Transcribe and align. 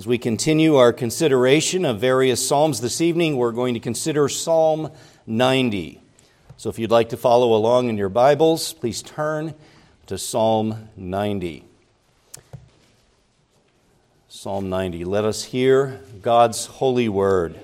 As 0.00 0.06
we 0.06 0.16
continue 0.16 0.76
our 0.76 0.94
consideration 0.94 1.84
of 1.84 2.00
various 2.00 2.48
Psalms 2.48 2.80
this 2.80 3.02
evening, 3.02 3.36
we're 3.36 3.52
going 3.52 3.74
to 3.74 3.80
consider 3.80 4.30
Psalm 4.30 4.90
90. 5.26 6.00
So 6.56 6.70
if 6.70 6.78
you'd 6.78 6.90
like 6.90 7.10
to 7.10 7.18
follow 7.18 7.52
along 7.54 7.90
in 7.90 7.98
your 7.98 8.08
Bibles, 8.08 8.72
please 8.72 9.02
turn 9.02 9.52
to 10.06 10.16
Psalm 10.16 10.88
90. 10.96 11.66
Psalm 14.30 14.70
90. 14.70 15.04
Let 15.04 15.26
us 15.26 15.44
hear 15.44 16.00
God's 16.22 16.64
holy 16.64 17.10
word. 17.10 17.60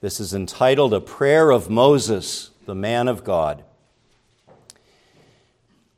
This 0.00 0.18
is 0.18 0.34
entitled 0.34 0.92
A 0.92 1.00
Prayer 1.00 1.52
of 1.52 1.70
Moses, 1.70 2.50
the 2.66 2.74
Man 2.74 3.06
of 3.06 3.22
God. 3.22 3.62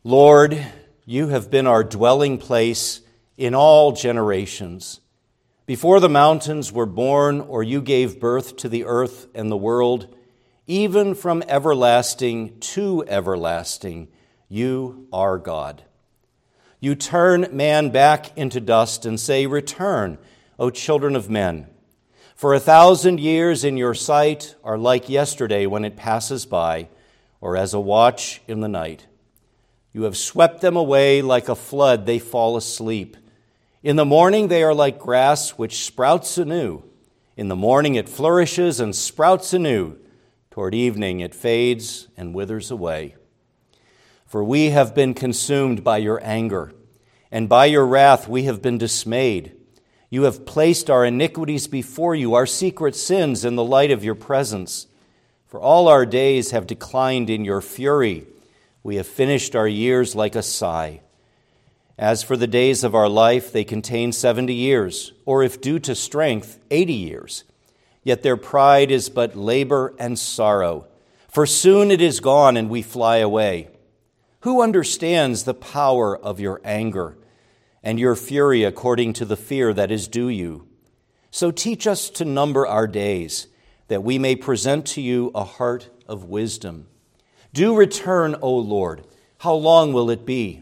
Lord, 0.04 0.62
you 1.06 1.28
have 1.28 1.50
been 1.50 1.66
our 1.66 1.82
dwelling 1.82 2.36
place 2.36 3.00
in 3.38 3.54
all 3.54 3.92
generations. 3.92 4.98
Before 5.64 6.00
the 6.00 6.08
mountains 6.08 6.72
were 6.72 6.86
born, 6.86 7.40
or 7.40 7.62
you 7.62 7.80
gave 7.80 8.18
birth 8.18 8.57
to 8.58 8.68
the 8.68 8.84
earth 8.84 9.29
and 9.32 9.50
the 9.50 9.57
world, 9.57 10.12
even 10.66 11.14
from 11.14 11.44
everlasting 11.46 12.58
to 12.58 13.04
everlasting, 13.07 14.08
you 14.48 15.07
are 15.12 15.38
God. 15.38 15.85
You 16.80 16.96
turn 16.96 17.48
man 17.52 17.90
back 17.90 18.36
into 18.36 18.61
dust 18.61 19.07
and 19.07 19.21
say, 19.21 19.46
Return, 19.46 20.18
O 20.58 20.68
children 20.68 21.14
of 21.14 21.30
men. 21.30 21.68
For 22.35 22.54
a 22.54 22.60
thousand 22.60 23.21
years 23.21 23.63
in 23.63 23.76
your 23.76 23.94
sight 23.94 24.57
are 24.64 24.76
like 24.76 25.08
yesterday 25.08 25.66
when 25.66 25.85
it 25.85 25.96
passes 25.96 26.44
by, 26.44 26.88
or 27.40 27.57
as 27.57 27.72
a 27.72 27.79
watch 27.79 28.43
in 28.49 28.58
the 28.58 28.68
night. 28.68 29.07
You 29.93 30.02
have 30.02 30.16
swept 30.16 30.60
them 30.60 30.74
away 30.74 31.22
like 31.22 31.49
a 31.49 31.54
flood, 31.54 32.05
they 32.05 32.19
fall 32.19 32.56
asleep. 32.56 33.16
In 33.83 33.97
the 33.97 34.05
morning 34.05 34.47
they 34.47 34.62
are 34.62 34.75
like 34.75 35.00
grass 35.00 35.50
which 35.50 35.84
sprouts 35.84 36.39
anew. 36.39 36.84
In 37.36 37.48
the 37.48 37.56
morning 37.56 37.97
it 37.97 38.08
flourishes 38.08 38.78
and 38.78 38.95
sprouts 38.95 39.52
anew. 39.52 39.98
Toward 40.52 40.72
evening 40.72 41.19
it 41.19 41.34
fades 41.34 42.06
and 42.16 42.33
withers 42.33 42.70
away. 42.70 43.16
For 44.24 44.44
we 44.44 44.70
have 44.70 44.94
been 44.94 45.14
consumed 45.14 45.83
by 45.83 45.98
your 45.98 46.20
anger, 46.22 46.72
and 47.33 47.48
by 47.48 47.66
your 47.66 47.84
wrath 47.84 48.28
we 48.28 48.44
have 48.44 48.62
been 48.62 48.78
dismayed. 48.78 49.56
You 50.11 50.22
have 50.24 50.46
placed 50.46 50.89
our 50.89 51.05
iniquities 51.05 51.67
before 51.67 52.14
you, 52.14 52.34
our 52.34 52.46
secret 52.46 52.94
sins 52.94 53.44
in 53.44 53.56
the 53.56 53.64
light 53.64 53.91
of 53.91 54.05
your 54.05 54.14
presence. 54.14 54.86
For 55.48 55.58
all 55.61 55.89
our 55.89 56.06
days 56.06 56.52
have 56.52 56.69
declined 56.69 57.28
in 57.30 57.44
your 57.44 57.61
fury. 57.61 58.27
We 58.84 58.96
have 58.96 59.06
finished 59.08 59.56
our 59.56 59.67
years 59.67 60.14
like 60.14 60.36
a 60.36 60.42
sigh. 60.42 61.00
As 61.98 62.22
for 62.22 62.36
the 62.36 62.46
days 62.46 62.84
of 62.84 62.94
our 62.94 63.08
life, 63.08 63.52
they 63.52 63.64
contain 63.64 64.12
70 64.12 64.54
years, 64.54 65.12
or 65.24 65.42
if 65.42 65.60
due 65.60 65.78
to 65.80 65.94
strength, 65.94 66.58
80 66.70 66.92
years. 66.92 67.44
Yet 68.02 68.22
their 68.22 68.36
pride 68.36 68.90
is 68.90 69.08
but 69.08 69.36
labor 69.36 69.94
and 69.98 70.18
sorrow, 70.18 70.88
for 71.28 71.46
soon 71.46 71.90
it 71.90 72.00
is 72.00 72.20
gone 72.20 72.56
and 72.56 72.68
we 72.68 72.82
fly 72.82 73.18
away. 73.18 73.68
Who 74.40 74.62
understands 74.62 75.44
the 75.44 75.54
power 75.54 76.16
of 76.16 76.40
your 76.40 76.60
anger 76.64 77.16
and 77.82 78.00
your 78.00 78.16
fury 78.16 78.64
according 78.64 79.12
to 79.14 79.24
the 79.24 79.36
fear 79.36 79.72
that 79.72 79.90
is 79.90 80.08
due 80.08 80.28
you? 80.28 80.66
So 81.30 81.50
teach 81.50 81.86
us 81.86 82.10
to 82.10 82.24
number 82.24 82.66
our 82.66 82.86
days, 82.86 83.46
that 83.88 84.02
we 84.02 84.18
may 84.18 84.34
present 84.34 84.86
to 84.86 85.00
you 85.00 85.30
a 85.34 85.44
heart 85.44 85.88
of 86.08 86.24
wisdom. 86.24 86.88
Do 87.52 87.77
return, 87.77 88.34
O 88.40 88.52
Lord. 88.54 89.04
How 89.38 89.54
long 89.54 89.92
will 89.92 90.10
it 90.10 90.27
be? 90.27 90.61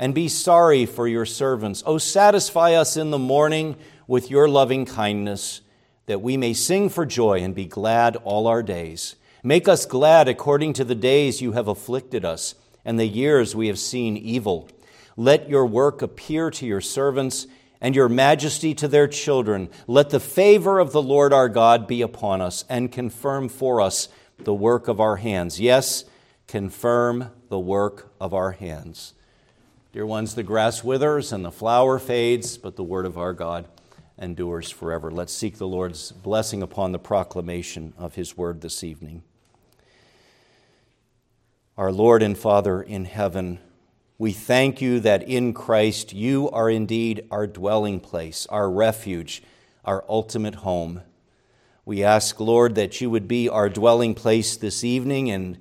And 0.00 0.14
be 0.14 0.28
sorry 0.28 0.86
for 0.86 1.06
your 1.06 1.26
servants. 1.26 1.82
O 1.84 1.98
satisfy 1.98 2.72
us 2.72 2.96
in 2.96 3.10
the 3.10 3.18
morning 3.18 3.76
with 4.06 4.30
your 4.30 4.48
loving 4.48 4.86
kindness, 4.86 5.60
that 6.06 6.22
we 6.22 6.38
may 6.38 6.54
sing 6.54 6.88
for 6.88 7.04
joy 7.04 7.42
and 7.42 7.54
be 7.54 7.66
glad 7.66 8.16
all 8.16 8.46
our 8.46 8.62
days. 8.62 9.14
Make 9.44 9.68
us 9.68 9.84
glad 9.84 10.26
according 10.26 10.72
to 10.72 10.84
the 10.84 10.94
days 10.94 11.42
you 11.42 11.52
have 11.52 11.68
afflicted 11.68 12.24
us 12.24 12.54
and 12.82 12.98
the 12.98 13.06
years 13.06 13.54
we 13.54 13.66
have 13.66 13.78
seen 13.78 14.16
evil. 14.16 14.70
Let 15.18 15.50
your 15.50 15.66
work 15.66 16.00
appear 16.00 16.50
to 16.50 16.64
your 16.64 16.80
servants 16.80 17.46
and 17.78 17.94
your 17.94 18.08
majesty 18.08 18.74
to 18.76 18.88
their 18.88 19.06
children. 19.06 19.68
Let 19.86 20.08
the 20.08 20.18
favor 20.18 20.78
of 20.78 20.92
the 20.92 21.02
Lord 21.02 21.34
our 21.34 21.50
God 21.50 21.86
be 21.86 22.00
upon 22.00 22.40
us 22.40 22.64
and 22.70 22.90
confirm 22.90 23.50
for 23.50 23.82
us 23.82 24.08
the 24.38 24.54
work 24.54 24.88
of 24.88 24.98
our 24.98 25.16
hands. 25.16 25.60
Yes, 25.60 26.04
confirm 26.46 27.30
the 27.50 27.60
work 27.60 28.14
of 28.18 28.32
our 28.32 28.52
hands. 28.52 29.12
Dear 29.92 30.06
ones, 30.06 30.36
the 30.36 30.44
grass 30.44 30.84
withers 30.84 31.32
and 31.32 31.44
the 31.44 31.50
flower 31.50 31.98
fades, 31.98 32.56
but 32.56 32.76
the 32.76 32.84
word 32.84 33.04
of 33.04 33.18
our 33.18 33.32
God 33.32 33.66
endures 34.16 34.70
forever. 34.70 35.10
Let's 35.10 35.32
seek 35.32 35.58
the 35.58 35.66
Lord's 35.66 36.12
blessing 36.12 36.62
upon 36.62 36.92
the 36.92 37.00
proclamation 37.00 37.92
of 37.98 38.14
his 38.14 38.36
word 38.36 38.60
this 38.60 38.84
evening. 38.84 39.24
Our 41.76 41.90
Lord 41.90 42.22
and 42.22 42.38
Father 42.38 42.80
in 42.80 43.04
heaven, 43.04 43.58
we 44.16 44.30
thank 44.30 44.80
you 44.80 45.00
that 45.00 45.24
in 45.24 45.52
Christ 45.52 46.12
you 46.12 46.48
are 46.50 46.70
indeed 46.70 47.26
our 47.28 47.48
dwelling 47.48 47.98
place, 47.98 48.46
our 48.46 48.70
refuge, 48.70 49.42
our 49.84 50.04
ultimate 50.08 50.56
home. 50.56 51.02
We 51.84 52.04
ask, 52.04 52.38
Lord, 52.38 52.76
that 52.76 53.00
you 53.00 53.10
would 53.10 53.26
be 53.26 53.48
our 53.48 53.68
dwelling 53.68 54.14
place 54.14 54.56
this 54.56 54.84
evening 54.84 55.32
and 55.32 55.58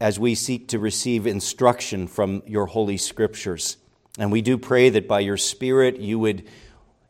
as 0.00 0.18
we 0.18 0.34
seek 0.34 0.68
to 0.68 0.78
receive 0.78 1.26
instruction 1.26 2.06
from 2.06 2.42
your 2.46 2.66
holy 2.66 2.96
scriptures. 2.96 3.76
And 4.18 4.32
we 4.32 4.40
do 4.40 4.56
pray 4.56 4.88
that 4.90 5.06
by 5.06 5.20
your 5.20 5.36
Spirit 5.36 5.98
you 5.98 6.18
would 6.18 6.48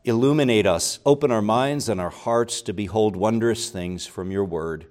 illuminate 0.03 0.65
us, 0.65 0.99
open 1.05 1.31
our 1.31 1.41
minds 1.41 1.87
and 1.87 2.01
our 2.01 2.09
hearts 2.09 2.61
to 2.63 2.73
behold 2.73 3.15
wondrous 3.15 3.69
things 3.69 4.05
from 4.05 4.31
your 4.31 4.43
word, 4.43 4.87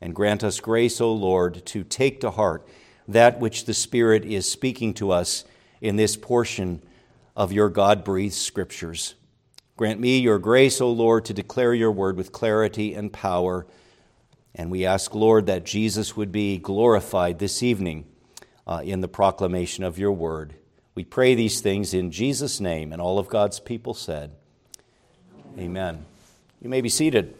and 0.00 0.14
grant 0.14 0.42
us 0.42 0.60
grace, 0.60 1.00
O 1.00 1.12
Lord, 1.12 1.64
to 1.66 1.84
take 1.84 2.20
to 2.20 2.30
heart 2.30 2.66
that 3.08 3.38
which 3.38 3.64
the 3.64 3.74
Spirit 3.74 4.24
is 4.24 4.50
speaking 4.50 4.92
to 4.94 5.12
us 5.12 5.44
in 5.80 5.96
this 5.96 6.16
portion 6.16 6.82
of 7.36 7.52
your 7.52 7.68
God 7.68 8.02
breathed 8.02 8.34
scriptures. 8.34 9.14
Grant 9.76 10.00
me 10.00 10.18
your 10.18 10.38
grace, 10.38 10.80
O 10.80 10.90
Lord, 10.90 11.26
to 11.26 11.34
declare 11.34 11.74
your 11.74 11.92
word 11.92 12.16
with 12.16 12.32
clarity 12.32 12.94
and 12.94 13.12
power 13.12 13.66
and 14.56 14.70
we 14.70 14.86
ask, 14.86 15.14
Lord, 15.14 15.46
that 15.46 15.64
Jesus 15.64 16.16
would 16.16 16.32
be 16.32 16.56
glorified 16.56 17.38
this 17.38 17.62
evening 17.62 18.06
uh, 18.66 18.80
in 18.82 19.02
the 19.02 19.08
proclamation 19.08 19.84
of 19.84 19.98
your 19.98 20.12
word. 20.12 20.54
We 20.94 21.04
pray 21.04 21.34
these 21.34 21.60
things 21.60 21.92
in 21.92 22.10
Jesus' 22.10 22.58
name, 22.58 22.90
and 22.90 23.02
all 23.02 23.18
of 23.18 23.28
God's 23.28 23.60
people 23.60 23.92
said, 23.92 24.32
Amen. 25.58 25.64
Amen. 25.66 26.06
You 26.62 26.70
may 26.70 26.80
be 26.80 26.88
seated. 26.88 27.34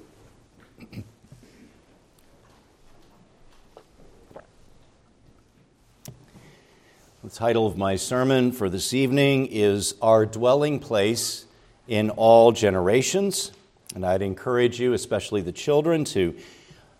The 7.24 7.32
title 7.32 7.66
of 7.66 7.78
my 7.78 7.96
sermon 7.96 8.52
for 8.52 8.68
this 8.68 8.92
evening 8.92 9.46
is 9.46 9.94
Our 10.02 10.26
Dwelling 10.26 10.78
Place 10.78 11.46
in 11.88 12.10
All 12.10 12.52
Generations. 12.52 13.52
And 13.94 14.04
I'd 14.04 14.22
encourage 14.22 14.78
you, 14.78 14.92
especially 14.92 15.40
the 15.40 15.50
children, 15.50 16.04
to 16.04 16.36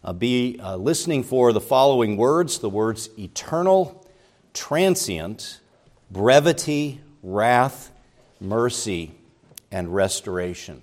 uh, 0.07 0.13
be 0.13 0.59
uh, 0.63 0.77
listening 0.77 1.25
for 1.25 1.53
the 1.53 1.61
following 1.61 2.17
words 2.17 2.61
the 2.61 2.71
words 2.71 3.11
eternal, 3.19 4.07
transient, 4.55 5.61
brevity, 6.13 7.01
wrath, 7.25 7.91
mercy, 8.41 9.13
and 9.73 9.93
restoration. 9.93 10.81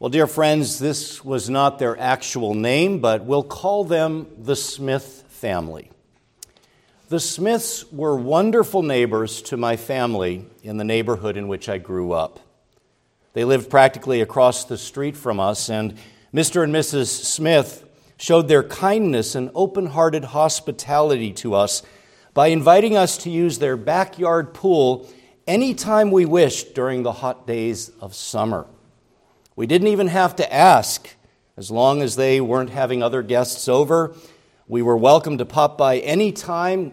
Well, 0.00 0.10
dear 0.10 0.26
friends, 0.26 0.80
this 0.80 1.24
was 1.24 1.48
not 1.48 1.78
their 1.78 1.98
actual 1.98 2.54
name, 2.54 2.98
but 2.98 3.24
we'll 3.24 3.44
call 3.44 3.84
them 3.84 4.26
the 4.36 4.56
Smith 4.56 5.24
family. 5.28 5.90
The 7.08 7.20
Smiths 7.20 7.90
were 7.92 8.16
wonderful 8.16 8.82
neighbors 8.82 9.40
to 9.42 9.56
my 9.56 9.76
family 9.76 10.44
in 10.64 10.76
the 10.76 10.84
neighborhood 10.84 11.36
in 11.36 11.46
which 11.46 11.68
I 11.68 11.78
grew 11.78 12.10
up. 12.10 12.40
They 13.32 13.44
lived 13.44 13.70
practically 13.70 14.20
across 14.20 14.64
the 14.64 14.76
street 14.76 15.16
from 15.16 15.38
us, 15.38 15.68
and 15.68 15.96
Mr. 16.34 16.64
and 16.64 16.74
Mrs. 16.74 17.06
Smith 17.06 17.88
showed 18.16 18.48
their 18.48 18.64
kindness 18.64 19.36
and 19.36 19.52
open 19.54 19.86
hearted 19.86 20.24
hospitality 20.24 21.32
to 21.32 21.54
us 21.54 21.84
by 22.32 22.48
inviting 22.48 22.96
us 22.96 23.16
to 23.18 23.30
use 23.30 23.60
their 23.60 23.76
backyard 23.76 24.52
pool 24.52 25.08
anytime 25.46 26.10
we 26.10 26.24
wished 26.24 26.74
during 26.74 27.04
the 27.04 27.12
hot 27.12 27.46
days 27.46 27.90
of 28.00 28.16
summer. 28.16 28.66
We 29.54 29.68
didn't 29.68 29.86
even 29.86 30.08
have 30.08 30.34
to 30.36 30.52
ask. 30.52 31.08
As 31.56 31.70
long 31.70 32.02
as 32.02 32.16
they 32.16 32.40
weren't 32.40 32.70
having 32.70 33.00
other 33.00 33.22
guests 33.22 33.68
over, 33.68 34.16
we 34.66 34.82
were 34.82 34.96
welcome 34.96 35.38
to 35.38 35.44
pop 35.44 35.78
by 35.78 35.98
any 35.98 36.32
time. 36.32 36.92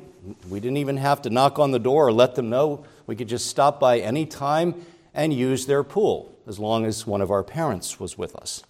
We 0.51 0.59
didn't 0.59 0.77
even 0.77 0.97
have 0.97 1.23
to 1.23 1.31
knock 1.31 1.57
on 1.57 1.71
the 1.71 1.79
door 1.79 2.09
or 2.09 2.13
let 2.13 2.35
them 2.35 2.51
know. 2.51 2.85
We 3.07 3.15
could 3.15 3.29
just 3.29 3.47
stop 3.47 3.79
by 3.79 4.01
any 4.01 4.27
time 4.27 4.85
and 5.15 5.33
use 5.33 5.65
their 5.65 5.83
pool 5.83 6.37
as 6.45 6.59
long 6.59 6.85
as 6.85 7.07
one 7.07 7.21
of 7.21 7.31
our 7.31 7.43
parents 7.43 7.99
was 7.99 8.19
with 8.19 8.35
us. 8.35 8.61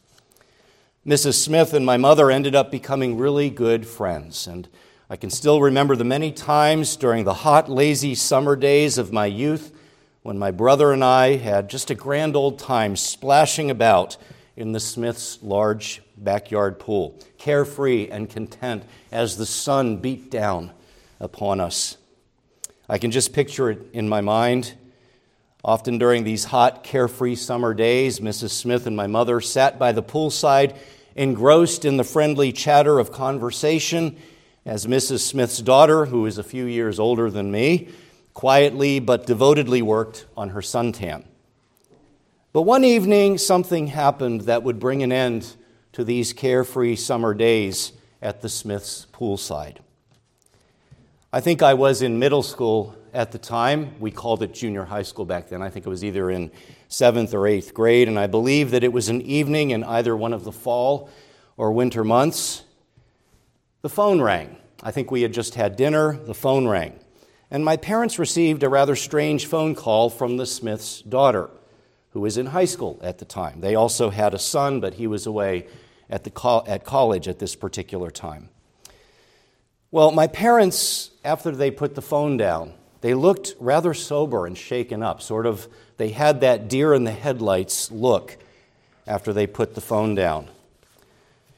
Mrs. 1.06 1.34
Smith 1.34 1.74
and 1.74 1.84
my 1.84 1.98
mother 1.98 2.30
ended 2.30 2.54
up 2.54 2.70
becoming 2.70 3.18
really 3.18 3.50
good 3.50 3.88
friends, 3.88 4.46
and 4.46 4.70
I 5.10 5.16
can 5.16 5.32
still 5.32 5.60
remember 5.60 5.96
the 5.96 6.04
many 6.04 6.32
times 6.32 6.96
during 6.96 7.24
the 7.24 7.34
hot, 7.34 7.68
lazy 7.72 8.14
summer 8.14 8.56
days 8.56 9.00
of 9.00 9.12
my 9.12 9.26
youth 9.26 9.74
when 10.22 10.38
my 10.38 10.52
brother 10.52 10.92
and 10.92 11.04
I 11.04 11.38
had 11.38 11.72
just 11.72 11.90
a 11.90 11.96
grand 11.96 12.36
old 12.36 12.60
time 12.60 12.96
splashing 12.96 13.72
about 13.72 14.16
in 14.56 14.74
the 14.74 14.80
Smith's 14.80 15.42
large 15.42 16.04
backyard 16.18 16.78
pool, 16.78 17.18
carefree 17.40 18.08
and 18.08 18.30
content 18.30 18.84
as 19.12 19.38
the 19.38 19.46
sun 19.48 19.98
beat 19.98 20.30
down 20.30 20.72
upon 21.20 21.60
us. 21.60 21.98
I 22.88 23.00
can 23.00 23.10
just 23.10 23.34
picture 23.34 23.72
it 23.72 23.88
in 23.92 24.08
my 24.08 24.22
mind. 24.22 24.76
Often 25.64 26.00
during 26.00 26.24
these 26.24 26.46
hot, 26.46 26.84
carefree 26.84 27.36
summer 27.36 27.74
days, 27.74 28.20
Mrs. 28.20 28.50
Smith 28.50 28.88
and 28.88 28.96
my 28.96 29.08
mother 29.08 29.40
sat 29.42 29.78
by 29.78 29.92
the 29.92 30.02
poolside, 30.02 30.76
engrossed 31.16 31.86
in 31.86 31.98
the 31.98 32.04
friendly 32.04 32.52
chatter 32.52 32.98
of 32.98 33.12
conversation, 33.12 34.18
as 34.66 34.88
Mrs. 34.88 35.20
Smith's 35.20 35.60
daughter, 35.60 36.06
who 36.06 36.26
is 36.26 36.38
a 36.38 36.44
few 36.44 36.66
years 36.66 37.00
older 37.00 37.30
than 37.30 37.52
me, 37.52 37.90
quietly 38.34 39.00
but 39.00 39.28
devotedly 39.28 39.82
worked 39.82 40.26
on 40.36 40.50
her 40.50 40.62
suntan. 40.62 41.26
But 42.54 42.64
one 42.64 42.84
evening, 42.84 43.38
something 43.38 43.88
happened 43.88 44.42
that 44.42 44.64
would 44.64 44.80
bring 44.80 45.04
an 45.04 45.12
end 45.12 45.56
to 45.94 46.04
these 46.04 46.34
carefree 46.34 46.96
summer 46.96 47.34
days 47.34 47.94
at 48.22 48.42
the 48.42 48.50
Smiths 48.50 49.06
poolside. 49.14 49.78
I 51.32 51.40
think 51.40 51.62
I 51.62 51.76
was 51.76 52.02
in 52.02 52.20
middle 52.20 52.44
school 52.44 52.96
at 53.14 53.32
the 53.32 53.38
time. 53.38 54.00
We 54.00 54.12
called 54.12 54.44
it 54.44 54.54
junior 54.54 54.86
high 54.86 55.02
school 55.04 55.26
back 55.26 55.50
then. 55.50 55.62
I 55.62 55.70
think 55.70 55.86
it 55.86 55.90
was 55.90 56.04
either 56.04 56.30
in 56.30 56.52
seventh 56.88 57.34
or 57.34 57.48
eighth 57.48 57.74
grade, 57.74 58.08
and 58.08 58.20
I 58.20 58.28
believe 58.28 58.72
that 58.72 58.84
it 58.84 58.94
was 58.94 59.10
an 59.10 59.22
evening 59.22 59.72
in 59.72 59.84
either 59.84 60.16
one 60.16 60.34
of 60.34 60.44
the 60.44 60.52
fall 60.52 61.10
or 61.58 61.72
winter 61.72 62.04
months. 62.04 62.64
The 63.82 63.90
phone 63.90 64.22
rang. 64.22 64.58
I 64.84 64.92
think 64.92 65.12
we 65.12 65.22
had 65.22 65.34
just 65.34 65.56
had 65.56 65.76
dinner. 65.76 66.18
The 66.18 66.34
phone 66.34 66.68
rang. 66.68 67.00
And 67.50 67.66
my 67.66 67.78
parents 67.78 68.18
received 68.18 68.64
a 68.64 68.70
rather 68.70 68.96
strange 68.96 69.46
phone 69.46 69.76
call 69.76 70.10
from 70.10 70.38
the 70.38 70.46
Smith's 70.46 71.02
daughter, 71.02 71.50
who 72.12 72.22
was 72.22 72.38
in 72.38 72.48
high 72.48 72.66
school 72.66 73.00
at 73.02 73.18
the 73.18 73.26
time. 73.26 73.62
They 73.62 73.76
also 73.76 74.10
had 74.10 74.34
a 74.34 74.40
son, 74.40 74.80
but 74.80 74.96
he 74.96 75.08
was 75.08 75.26
away 75.26 75.68
at, 76.10 76.24
the 76.24 76.30
co- 76.30 76.64
at 76.66 76.86
college 76.86 77.28
at 77.28 77.40
this 77.40 77.56
particular 77.56 78.10
time. 78.10 78.50
Well, 79.92 80.12
my 80.12 80.28
parents, 80.28 81.12
after 81.26 81.52
they 81.52 81.70
put 81.70 81.96
the 81.96 82.02
phone 82.02 82.38
down, 82.38 82.74
they 83.02 83.14
looked 83.14 83.56
rather 83.60 83.94
sober 83.94 84.46
and 84.46 84.58
shaken 84.58 85.04
up, 85.04 85.22
sort 85.22 85.46
of, 85.46 85.68
they 85.98 86.10
had 86.10 86.42
that 86.42 86.68
deer 86.68 86.94
in 86.94 87.04
the 87.04 87.12
headlights 87.12 87.92
look 87.92 88.38
after 89.06 89.34
they 89.34 89.48
put 89.48 89.76
the 89.76 89.82
phone 89.82 90.16
down. 90.16 90.48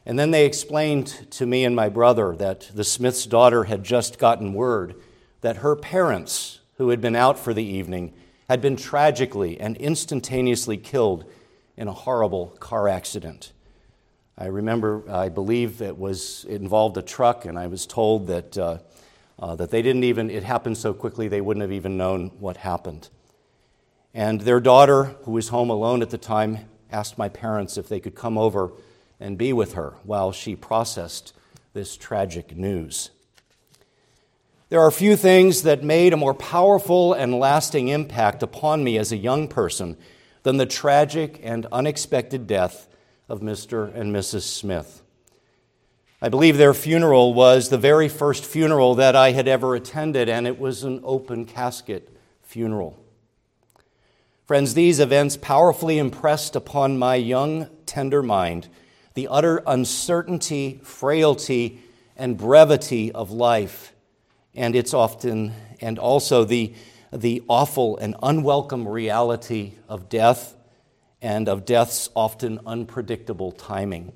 And 0.05 0.17
then 0.17 0.31
they 0.31 0.45
explained 0.45 1.27
to 1.31 1.45
me 1.45 1.63
and 1.63 1.75
my 1.75 1.89
brother 1.89 2.35
that 2.35 2.71
the 2.73 2.83
Smith's 2.83 3.25
daughter 3.25 3.65
had 3.65 3.83
just 3.83 4.19
gotten 4.19 4.53
word 4.53 4.95
that 5.41 5.57
her 5.57 5.75
parents, 5.75 6.59
who 6.77 6.89
had 6.89 7.01
been 7.01 7.15
out 7.15 7.37
for 7.37 7.53
the 7.53 7.63
evening, 7.63 8.13
had 8.49 8.61
been 8.61 8.75
tragically 8.75 9.59
and 9.59 9.77
instantaneously 9.77 10.77
killed 10.77 11.25
in 11.77 11.87
a 11.87 11.93
horrible 11.93 12.47
car 12.59 12.87
accident. 12.87 13.51
I 14.37 14.47
remember, 14.47 15.03
I 15.09 15.29
believe 15.29 15.81
it 15.81 15.97
was 15.97 16.45
it 16.49 16.61
involved 16.61 16.97
a 16.97 17.01
truck, 17.01 17.45
and 17.45 17.57
I 17.57 17.67
was 17.67 17.85
told 17.85 18.27
that, 18.27 18.57
uh, 18.57 18.77
uh, 19.39 19.55
that 19.55 19.71
they 19.71 19.81
didn't 19.81 20.03
even, 20.03 20.29
it 20.29 20.43
happened 20.43 20.77
so 20.77 20.93
quickly 20.93 21.27
they 21.27 21.41
wouldn't 21.41 21.61
have 21.61 21.71
even 21.71 21.97
known 21.97 22.27
what 22.39 22.57
happened. 22.57 23.09
And 24.13 24.41
their 24.41 24.59
daughter, 24.59 25.15
who 25.23 25.31
was 25.31 25.49
home 25.49 25.69
alone 25.69 26.01
at 26.01 26.11
the 26.11 26.17
time, 26.17 26.69
asked 26.91 27.17
my 27.17 27.29
parents 27.29 27.77
if 27.77 27.89
they 27.89 27.99
could 27.99 28.15
come 28.15 28.37
over 28.37 28.71
and 29.19 29.37
be 29.37 29.53
with 29.53 29.73
her 29.73 29.95
while 30.03 30.31
she 30.31 30.55
processed 30.55 31.33
this 31.73 31.97
tragic 31.97 32.55
news. 32.55 33.09
There 34.69 34.81
are 34.81 34.89
few 34.89 35.15
things 35.15 35.63
that 35.63 35.83
made 35.83 36.13
a 36.13 36.17
more 36.17 36.33
powerful 36.33 37.13
and 37.13 37.39
lasting 37.39 37.89
impact 37.89 38.41
upon 38.41 38.83
me 38.83 38.97
as 38.97 39.11
a 39.11 39.17
young 39.17 39.47
person 39.47 39.97
than 40.41 40.57
the 40.57 40.65
tragic 40.65 41.39
and 41.43 41.67
unexpected 41.71 42.47
death 42.47 42.87
of 43.29 43.41
Mr. 43.41 43.93
and 43.95 44.13
Mrs. 44.13 44.41
Smith. 44.41 45.02
I 46.23 46.29
believe 46.29 46.57
their 46.57 46.73
funeral 46.73 47.33
was 47.33 47.67
the 47.67 47.77
very 47.77 48.07
first 48.07 48.45
funeral 48.45 48.95
that 48.95 49.13
I 49.15 49.33
had 49.33 49.47
ever 49.47 49.75
attended, 49.75 50.29
and 50.29 50.47
it 50.47 50.57
was 50.57 50.83
an 50.83 51.01
open 51.03 51.45
casket 51.45 52.09
funeral. 52.41 52.97
Friends, 54.45 54.73
these 54.73 55.01
events 55.01 55.35
powerfully 55.35 55.99
impressed 55.99 56.55
upon 56.55 56.97
my 56.97 57.15
young, 57.15 57.69
tender 57.85 58.23
mind 58.23 58.69
the 59.15 59.27
utter 59.27 59.61
uncertainty, 59.67 60.79
frailty, 60.81 61.79
and 62.15 62.35
brevity 62.37 63.11
of 63.11 63.29
life 63.29 63.93
and 64.55 64.75
it's 64.75 64.93
often, 64.93 65.53
and 65.81 65.97
also 65.97 66.43
the, 66.43 66.73
the 67.11 67.43
awful 67.47 67.97
and 67.97 68.15
unwelcome 68.21 68.87
reality 68.87 69.73
of 69.89 70.09
death 70.09 70.55
and 71.21 71.49
of 71.49 71.65
death's 71.65 72.09
often 72.15 72.59
unpredictable 72.65 73.51
timing. 73.51 74.11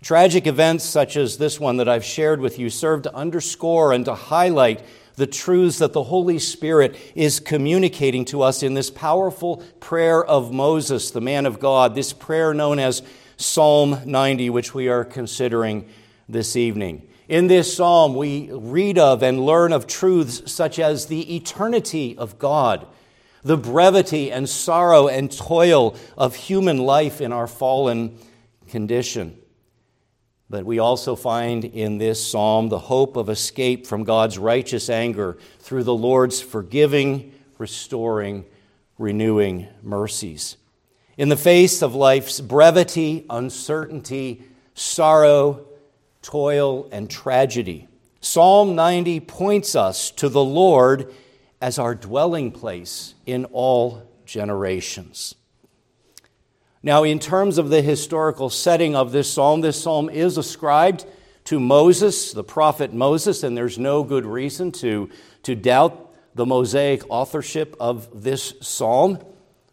Tragic 0.00 0.46
events 0.46 0.84
such 0.84 1.16
as 1.16 1.38
this 1.38 1.58
one 1.58 1.78
that 1.78 1.88
I've 1.88 2.04
shared 2.04 2.40
with 2.40 2.58
you 2.58 2.70
serve 2.70 3.02
to 3.02 3.14
underscore 3.14 3.92
and 3.92 4.04
to 4.04 4.14
highlight 4.14 4.82
the 5.16 5.26
truths 5.26 5.78
that 5.78 5.92
the 5.92 6.04
Holy 6.04 6.38
Spirit 6.38 6.96
is 7.16 7.40
communicating 7.40 8.24
to 8.26 8.42
us 8.42 8.62
in 8.62 8.74
this 8.74 8.90
powerful 8.90 9.56
prayer 9.80 10.24
of 10.24 10.52
Moses, 10.52 11.10
the 11.10 11.20
man 11.20 11.44
of 11.44 11.58
God, 11.58 11.96
this 11.96 12.12
prayer 12.12 12.54
known 12.54 12.78
as 12.78 13.02
Psalm 13.36 14.00
90, 14.04 14.50
which 14.50 14.72
we 14.72 14.88
are 14.88 15.04
considering 15.04 15.88
this 16.28 16.54
evening. 16.54 17.08
In 17.28 17.48
this 17.48 17.76
psalm, 17.76 18.14
we 18.14 18.48
read 18.52 18.98
of 18.98 19.24
and 19.24 19.44
learn 19.44 19.72
of 19.72 19.88
truths 19.88 20.50
such 20.50 20.78
as 20.78 21.06
the 21.06 21.36
eternity 21.36 22.16
of 22.16 22.38
God, 22.38 22.86
the 23.42 23.56
brevity 23.56 24.30
and 24.30 24.48
sorrow 24.48 25.08
and 25.08 25.30
toil 25.30 25.96
of 26.16 26.36
human 26.36 26.78
life 26.78 27.20
in 27.20 27.32
our 27.32 27.48
fallen 27.48 28.16
condition. 28.68 29.36
But 30.50 30.64
we 30.64 30.78
also 30.78 31.14
find 31.14 31.64
in 31.64 31.98
this 31.98 32.24
psalm 32.24 32.68
the 32.68 32.78
hope 32.78 33.16
of 33.16 33.28
escape 33.28 33.86
from 33.86 34.04
God's 34.04 34.38
righteous 34.38 34.88
anger 34.88 35.36
through 35.60 35.84
the 35.84 35.94
Lord's 35.94 36.40
forgiving, 36.40 37.32
restoring, 37.58 38.46
renewing 38.98 39.68
mercies. 39.82 40.56
In 41.18 41.28
the 41.28 41.36
face 41.36 41.82
of 41.82 41.94
life's 41.94 42.40
brevity, 42.40 43.26
uncertainty, 43.28 44.42
sorrow, 44.74 45.66
toil, 46.22 46.88
and 46.92 47.10
tragedy. 47.10 47.88
Psalm 48.20 48.74
90 48.74 49.20
points 49.20 49.74
us 49.74 50.10
to 50.12 50.28
the 50.28 50.44
Lord 50.44 51.12
as 51.60 51.78
our 51.78 51.94
dwelling 51.94 52.52
place 52.52 53.14
in 53.26 53.44
all 53.46 54.02
generations. 54.24 55.34
Now, 56.88 57.04
in 57.04 57.18
terms 57.18 57.58
of 57.58 57.68
the 57.68 57.82
historical 57.82 58.48
setting 58.48 58.96
of 58.96 59.12
this 59.12 59.30
psalm, 59.30 59.60
this 59.60 59.78
psalm 59.78 60.08
is 60.08 60.38
ascribed 60.38 61.04
to 61.44 61.60
Moses, 61.60 62.32
the 62.32 62.42
prophet 62.42 62.94
Moses, 62.94 63.42
and 63.42 63.54
there's 63.54 63.78
no 63.78 64.02
good 64.02 64.24
reason 64.24 64.72
to, 64.72 65.10
to 65.42 65.54
doubt 65.54 66.14
the 66.34 66.46
Mosaic 66.46 67.02
authorship 67.10 67.76
of 67.78 68.22
this 68.22 68.54
psalm. 68.62 69.18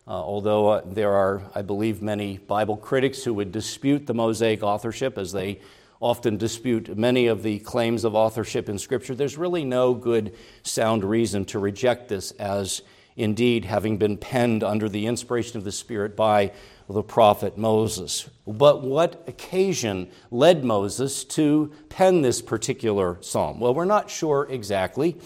Uh, 0.05 0.11
although 0.11 0.67
uh, 0.67 0.81
there 0.85 1.13
are, 1.13 1.41
I 1.55 1.61
believe, 1.61 2.01
many 2.01 2.37
Bible 2.37 2.75
critics 2.75 3.23
who 3.23 3.33
would 3.35 3.53
dispute 3.53 4.07
the 4.07 4.13
Mosaic 4.13 4.61
authorship 4.61 5.17
as 5.17 5.31
they 5.31 5.61
often 6.01 6.35
dispute 6.35 6.97
many 6.97 7.27
of 7.27 7.43
the 7.43 7.59
claims 7.59 8.03
of 8.03 8.13
authorship 8.13 8.67
in 8.67 8.77
Scripture, 8.77 9.15
there's 9.15 9.37
really 9.37 9.63
no 9.63 9.93
good, 9.93 10.35
sound 10.63 11.05
reason 11.05 11.45
to 11.45 11.59
reject 11.59 12.09
this 12.09 12.31
as 12.31 12.81
indeed 13.15 13.63
having 13.63 13.97
been 13.97 14.17
penned 14.17 14.63
under 14.65 14.89
the 14.89 15.05
inspiration 15.05 15.57
of 15.57 15.63
the 15.63 15.71
Spirit 15.71 16.17
by 16.17 16.51
the 16.87 17.03
prophet 17.03 17.57
Moses. 17.57 18.29
But 18.45 18.83
what 18.83 19.23
occasion 19.27 20.09
led 20.31 20.63
Moses 20.63 21.23
to 21.25 21.71
pen 21.89 22.21
this 22.21 22.41
particular 22.41 23.17
psalm? 23.21 23.59
Well, 23.59 23.73
we're 23.73 23.85
not 23.85 24.09
sure 24.09 24.47
exactly. 24.49 25.17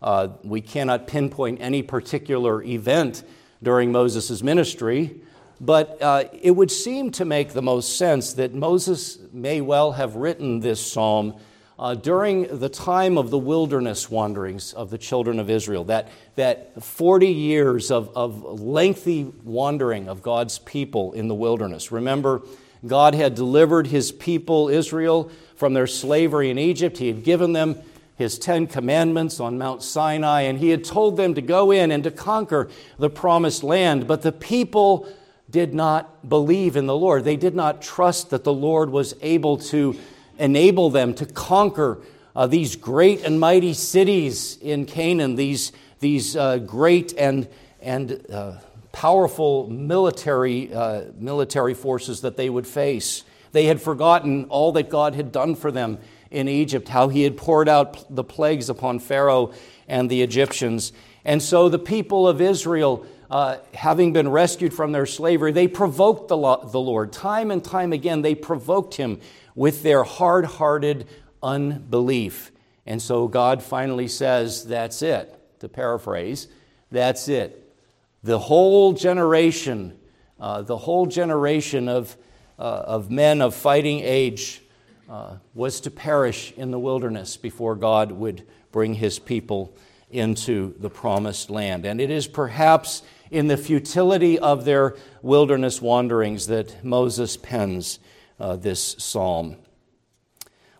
Uh, 0.00 0.28
we 0.42 0.60
cannot 0.60 1.06
pinpoint 1.06 1.60
any 1.60 1.82
particular 1.82 2.62
event 2.62 3.22
during 3.62 3.92
Moses' 3.92 4.42
ministry. 4.42 5.20
But 5.60 6.02
uh, 6.02 6.24
it 6.32 6.50
would 6.50 6.72
seem 6.72 7.12
to 7.12 7.24
make 7.24 7.52
the 7.52 7.62
most 7.62 7.96
sense 7.96 8.32
that 8.32 8.52
Moses 8.52 9.18
may 9.32 9.60
well 9.60 9.92
have 9.92 10.16
written 10.16 10.58
this 10.58 10.84
psalm 10.84 11.34
uh, 11.82 11.96
during 11.96 12.60
the 12.60 12.68
time 12.68 13.18
of 13.18 13.30
the 13.30 13.38
wilderness 13.38 14.08
wanderings 14.08 14.72
of 14.72 14.88
the 14.90 14.96
children 14.98 15.40
of 15.40 15.50
Israel, 15.50 15.82
that, 15.82 16.06
that 16.36 16.80
40 16.80 17.26
years 17.26 17.90
of, 17.90 18.16
of 18.16 18.60
lengthy 18.60 19.24
wandering 19.42 20.08
of 20.08 20.22
God's 20.22 20.60
people 20.60 21.12
in 21.12 21.26
the 21.26 21.34
wilderness. 21.34 21.90
Remember, 21.90 22.42
God 22.86 23.16
had 23.16 23.34
delivered 23.34 23.88
his 23.88 24.12
people, 24.12 24.68
Israel, 24.68 25.28
from 25.56 25.74
their 25.74 25.88
slavery 25.88 26.50
in 26.50 26.58
Egypt. 26.58 26.98
He 26.98 27.08
had 27.08 27.24
given 27.24 27.52
them 27.52 27.74
his 28.14 28.38
Ten 28.38 28.68
Commandments 28.68 29.40
on 29.40 29.58
Mount 29.58 29.82
Sinai, 29.82 30.42
and 30.42 30.60
he 30.60 30.68
had 30.68 30.84
told 30.84 31.16
them 31.16 31.34
to 31.34 31.42
go 31.42 31.72
in 31.72 31.90
and 31.90 32.04
to 32.04 32.12
conquer 32.12 32.70
the 32.96 33.10
promised 33.10 33.64
land. 33.64 34.06
But 34.06 34.22
the 34.22 34.30
people 34.30 35.08
did 35.50 35.74
not 35.74 36.28
believe 36.28 36.76
in 36.76 36.86
the 36.86 36.96
Lord. 36.96 37.24
They 37.24 37.36
did 37.36 37.56
not 37.56 37.82
trust 37.82 38.30
that 38.30 38.44
the 38.44 38.52
Lord 38.52 38.90
was 38.90 39.16
able 39.20 39.56
to 39.58 39.98
enable 40.42 40.90
them 40.90 41.14
to 41.14 41.24
conquer 41.24 42.00
uh, 42.34 42.48
these 42.48 42.74
great 42.74 43.22
and 43.22 43.38
mighty 43.38 43.72
cities 43.72 44.58
in 44.60 44.84
Canaan, 44.84 45.36
these, 45.36 45.70
these 46.00 46.36
uh, 46.36 46.58
great 46.58 47.14
and, 47.16 47.48
and 47.80 48.26
uh, 48.28 48.58
powerful 48.90 49.68
military, 49.70 50.74
uh, 50.74 51.02
military 51.16 51.74
forces 51.74 52.22
that 52.22 52.36
they 52.36 52.50
would 52.50 52.66
face. 52.66 53.22
They 53.52 53.66
had 53.66 53.80
forgotten 53.80 54.46
all 54.46 54.72
that 54.72 54.90
God 54.90 55.14
had 55.14 55.30
done 55.30 55.54
for 55.54 55.70
them 55.70 55.98
in 56.30 56.48
Egypt, 56.48 56.88
how 56.88 57.08
he 57.08 57.22
had 57.22 57.36
poured 57.36 57.68
out 57.68 58.04
the 58.14 58.24
plagues 58.24 58.68
upon 58.68 58.98
Pharaoh 58.98 59.52
and 59.86 60.10
the 60.10 60.22
Egyptians. 60.22 60.92
And 61.24 61.40
so 61.40 61.68
the 61.68 61.78
people 61.78 62.26
of 62.26 62.40
Israel, 62.40 63.06
uh, 63.30 63.58
having 63.74 64.12
been 64.12 64.28
rescued 64.28 64.74
from 64.74 64.90
their 64.90 65.06
slavery, 65.06 65.52
they 65.52 65.68
provoked 65.68 66.28
the, 66.28 66.36
lo- 66.36 66.68
the 66.72 66.80
Lord. 66.80 67.12
Time 67.12 67.52
and 67.52 67.62
time 67.62 67.92
again, 67.92 68.22
they 68.22 68.34
provoked 68.34 68.94
him 68.94 69.20
with 69.54 69.82
their 69.82 70.02
hard 70.02 70.44
hearted 70.44 71.06
unbelief. 71.42 72.52
And 72.86 73.00
so 73.00 73.28
God 73.28 73.62
finally 73.62 74.08
says, 74.08 74.66
That's 74.66 75.02
it, 75.02 75.38
to 75.60 75.68
paraphrase, 75.68 76.48
that's 76.90 77.28
it. 77.28 77.58
The 78.22 78.38
whole 78.38 78.92
generation, 78.92 79.98
uh, 80.38 80.62
the 80.62 80.76
whole 80.76 81.06
generation 81.06 81.88
of, 81.88 82.16
uh, 82.58 82.62
of 82.62 83.10
men 83.10 83.40
of 83.40 83.54
fighting 83.54 84.00
age 84.00 84.62
uh, 85.08 85.36
was 85.54 85.80
to 85.80 85.90
perish 85.90 86.52
in 86.56 86.70
the 86.70 86.78
wilderness 86.78 87.36
before 87.36 87.74
God 87.74 88.12
would 88.12 88.46
bring 88.70 88.94
his 88.94 89.18
people 89.18 89.76
into 90.10 90.74
the 90.78 90.90
promised 90.90 91.50
land. 91.50 91.84
And 91.84 92.00
it 92.00 92.10
is 92.10 92.26
perhaps 92.26 93.02
in 93.30 93.48
the 93.48 93.56
futility 93.56 94.38
of 94.38 94.64
their 94.64 94.94
wilderness 95.22 95.80
wanderings 95.80 96.46
that 96.48 96.84
Moses 96.84 97.36
pens 97.36 97.98
uh, 98.38 98.56
this 98.56 98.96
psalm. 98.98 99.56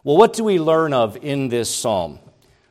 Well, 0.05 0.17
what 0.17 0.33
do 0.33 0.45
we 0.45 0.59
learn 0.59 0.93
of 0.93 1.17
in 1.17 1.49
this 1.49 1.73
psalm? 1.73 2.19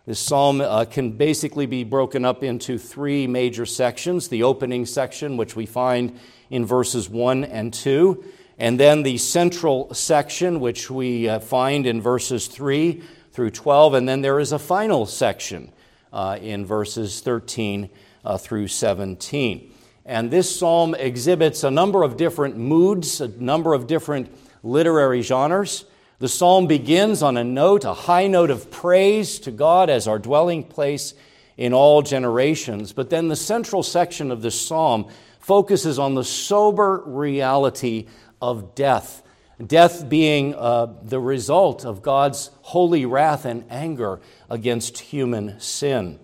This 0.06 0.20
psalm 0.20 0.62
uh, 0.62 0.86
can 0.86 1.12
basically 1.12 1.66
be 1.66 1.84
broken 1.84 2.26
up 2.26 2.44
into 2.44 2.78
three 2.78 3.28
major 3.28 3.66
sections 3.66 4.28
the 4.28 4.44
opening 4.44 4.86
section, 4.86 5.38
which 5.38 5.56
we 5.56 5.66
find 5.66 6.20
in 6.50 6.66
verses 6.66 7.08
1 7.08 7.44
and 7.46 7.74
2, 7.74 8.24
and 8.58 8.80
then 8.80 9.04
the 9.04 9.18
central 9.18 9.94
section, 9.94 10.60
which 10.60 10.92
we 10.92 11.30
uh, 11.30 11.40
find 11.40 11.86
in 11.86 12.02
verses 12.02 12.48
3 12.48 13.02
through 13.32 13.52
12, 13.52 13.94
and 13.94 14.10
then 14.10 14.22
there 14.22 14.40
is 14.40 14.52
a 14.52 14.60
final 14.60 15.06
section 15.06 15.72
uh, 16.12 16.38
in 16.42 16.66
verses 16.66 17.22
13 17.22 17.90
uh, 18.26 18.38
through 18.38 18.68
17. 18.68 19.72
And 20.06 20.32
this 20.32 20.54
psalm 20.54 20.96
exhibits 20.96 21.64
a 21.64 21.72
number 21.72 22.04
of 22.04 22.18
different 22.18 22.58
moods, 22.58 23.22
a 23.22 23.28
number 23.28 23.74
of 23.74 23.88
different 23.88 24.30
literary 24.64 25.22
genres. 25.22 25.86
The 26.20 26.30
psalm 26.30 26.68
begins 26.68 27.24
on 27.24 27.38
a 27.38 27.44
note, 27.44 27.84
a 27.84 27.94
high 27.94 28.28
note 28.28 28.52
of 28.52 28.70
praise 28.70 29.40
to 29.40 29.52
God 29.52 29.90
as 29.90 30.08
our 30.08 30.20
dwelling 30.20 30.64
place 30.64 31.14
in 31.58 31.74
all 31.74 32.02
generations. 32.02 32.94
But 32.94 33.10
then 33.10 33.28
the 33.28 33.36
central 33.36 33.84
section 33.84 34.32
of 34.32 34.42
this 34.42 34.60
psalm 34.60 35.08
focuses 35.40 35.98
on 35.98 36.16
the 36.16 36.24
sober 36.24 37.04
reality 37.06 38.08
of 38.42 38.76
death. 38.76 39.24
Death 39.66 40.10
being 40.10 40.56
uh, 40.56 40.88
the 41.04 41.20
result 41.20 41.86
of 41.86 42.02
God's 42.02 42.50
holy 42.62 43.06
wrath 43.06 43.46
and 43.46 43.66
anger 43.70 44.20
against 44.50 44.98
human 44.98 45.60
sin. 45.60 46.20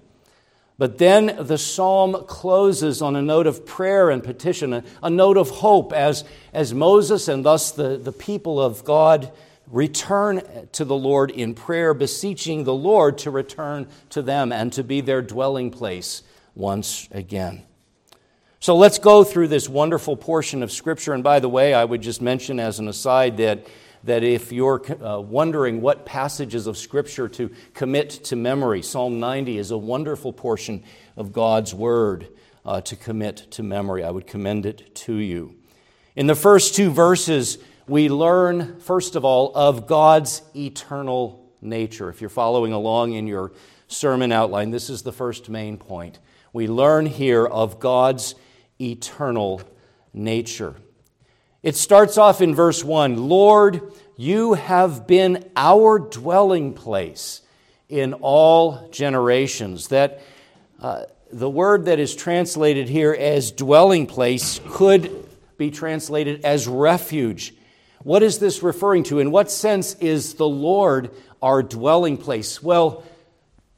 But 0.78 1.00
then 1.00 1.36
the 1.40 1.58
psalm 1.58 2.26
closes 2.28 3.02
on 3.02 3.16
a 3.16 3.22
note 3.22 3.48
of 3.48 3.66
prayer 3.66 4.12
and 4.12 4.24
petition, 4.24 4.74
a, 4.74 4.84
a 5.02 5.10
note 5.10 5.38
of 5.38 5.50
hope 5.50 5.92
as, 5.92 6.24
as 6.54 6.74
Moses 6.74 7.28
and 7.28 7.44
thus 7.44 7.72
the, 7.72 7.98
the 7.98 8.12
people 8.12 8.62
of 8.62 8.84
God 8.84 9.32
return 9.72 10.42
to 10.74 10.86
the 10.86 10.96
Lord 10.96 11.32
in 11.32 11.56
prayer, 11.56 11.94
beseeching 11.94 12.64
the 12.64 12.76
Lord 12.76 13.18
to 13.20 13.32
return 13.32 13.88
to 14.12 14.22
them 14.22 14.52
and 14.52 14.72
to 14.74 14.84
be 14.84 15.02
their 15.02 15.22
dwelling 15.22 15.72
place 15.72 16.22
once 16.56 17.08
again. 17.12 17.64
So 18.60 18.76
let's 18.76 19.00
go 19.00 19.24
through 19.24 19.50
this 19.50 19.68
wonderful 19.68 20.16
portion 20.16 20.64
of 20.64 20.72
Scripture. 20.72 21.14
And 21.14 21.24
by 21.24 21.40
the 21.40 21.50
way, 21.50 21.74
I 21.74 21.86
would 21.86 22.02
just 22.02 22.22
mention 22.22 22.60
as 22.60 22.80
an 22.80 22.88
aside 22.88 23.38
that, 23.38 23.68
that 24.04 24.24
if 24.24 24.52
you're 24.52 24.82
uh, 25.04 25.20
wondering 25.20 25.82
what 25.82 26.06
passages 26.06 26.68
of 26.68 26.78
Scripture 26.78 27.28
to 27.30 27.52
commit 27.74 28.10
to 28.10 28.36
memory, 28.36 28.82
Psalm 28.82 29.20
90 29.20 29.58
is 29.58 29.72
a 29.72 29.78
wonderful 29.78 30.34
portion 30.34 30.84
of 31.16 31.34
God's 31.34 31.74
Word 31.74 32.28
uh, 32.66 32.82
to 32.82 32.96
commit 32.96 33.48
to 33.52 33.64
memory. 33.64 34.04
I 34.04 34.12
would 34.12 34.28
commend 34.28 34.66
it 34.66 34.96
to 34.96 35.16
you. 35.16 35.56
In 36.16 36.28
the 36.28 36.36
first 36.36 36.76
two 36.76 36.92
verses, 36.92 37.58
we 37.88 38.10
learn, 38.10 38.80
first 38.80 39.16
of 39.16 39.24
all, 39.24 39.52
of 39.56 39.88
God's 39.88 40.42
eternal 40.56 41.52
nature. 41.62 42.10
If 42.10 42.22
you're 42.22 42.30
following 42.30 42.74
along 42.74 43.14
in 43.14 43.28
your 43.28 43.54
sermon 43.88 44.32
outline, 44.32 44.72
this 44.72 44.90
is 44.90 45.04
the 45.04 45.14
first 45.14 45.50
main 45.50 45.78
point. 45.78 46.20
We 46.54 46.68
learn 46.68 47.06
here 47.06 47.46
of 47.46 47.80
God's 47.80 48.36
eternal 48.80 49.62
nature. 50.14 50.76
It 51.68 51.76
starts 51.76 52.18
off 52.18 52.40
in 52.40 52.56
verse 52.56 52.82
1 52.82 53.28
Lord, 53.28 53.92
you 54.16 54.54
have 54.54 55.06
been 55.06 55.52
our 55.58 56.00
dwelling 56.00 56.74
place 56.74 57.42
in 57.90 58.14
all 58.14 58.88
generations. 58.90 59.90
That 59.90 60.22
uh, 60.80 61.04
the 61.30 61.50
word 61.50 61.84
that 61.88 62.00
is 62.00 62.16
translated 62.16 62.88
here 62.88 63.12
as 63.14 63.52
dwelling 63.52 64.08
place 64.08 64.62
could 64.70 65.28
be 65.58 65.70
translated 65.70 66.46
as 66.46 66.70
refuge 66.70 67.54
what 68.02 68.24
is 68.24 68.40
this 68.40 68.64
referring 68.64 69.04
to? 69.04 69.20
In 69.20 69.32
what 69.32 69.52
sense 69.52 69.96
is 69.96 70.36
the 70.36 70.48
Lord 70.48 71.12
our 71.42 71.62
dwelling 71.62 72.16
place? 72.16 72.64
Well, 72.64 73.04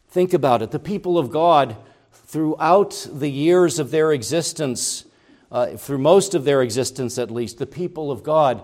think 0.10 0.36
about 0.36 0.62
it. 0.62 0.70
The 0.70 0.78
people 0.78 1.18
of 1.18 1.32
God, 1.32 1.76
throughout 2.14 3.08
the 3.12 3.32
years 3.32 3.80
of 3.80 3.90
their 3.90 4.12
existence, 4.12 5.06
uh, 5.52 5.78
through 5.78 5.98
most 5.98 6.36
of 6.36 6.46
their 6.46 6.62
existence 6.62 7.18
at 7.18 7.32
least, 7.32 7.58
the 7.58 7.66
people 7.66 8.12
of 8.12 8.24
God 8.24 8.64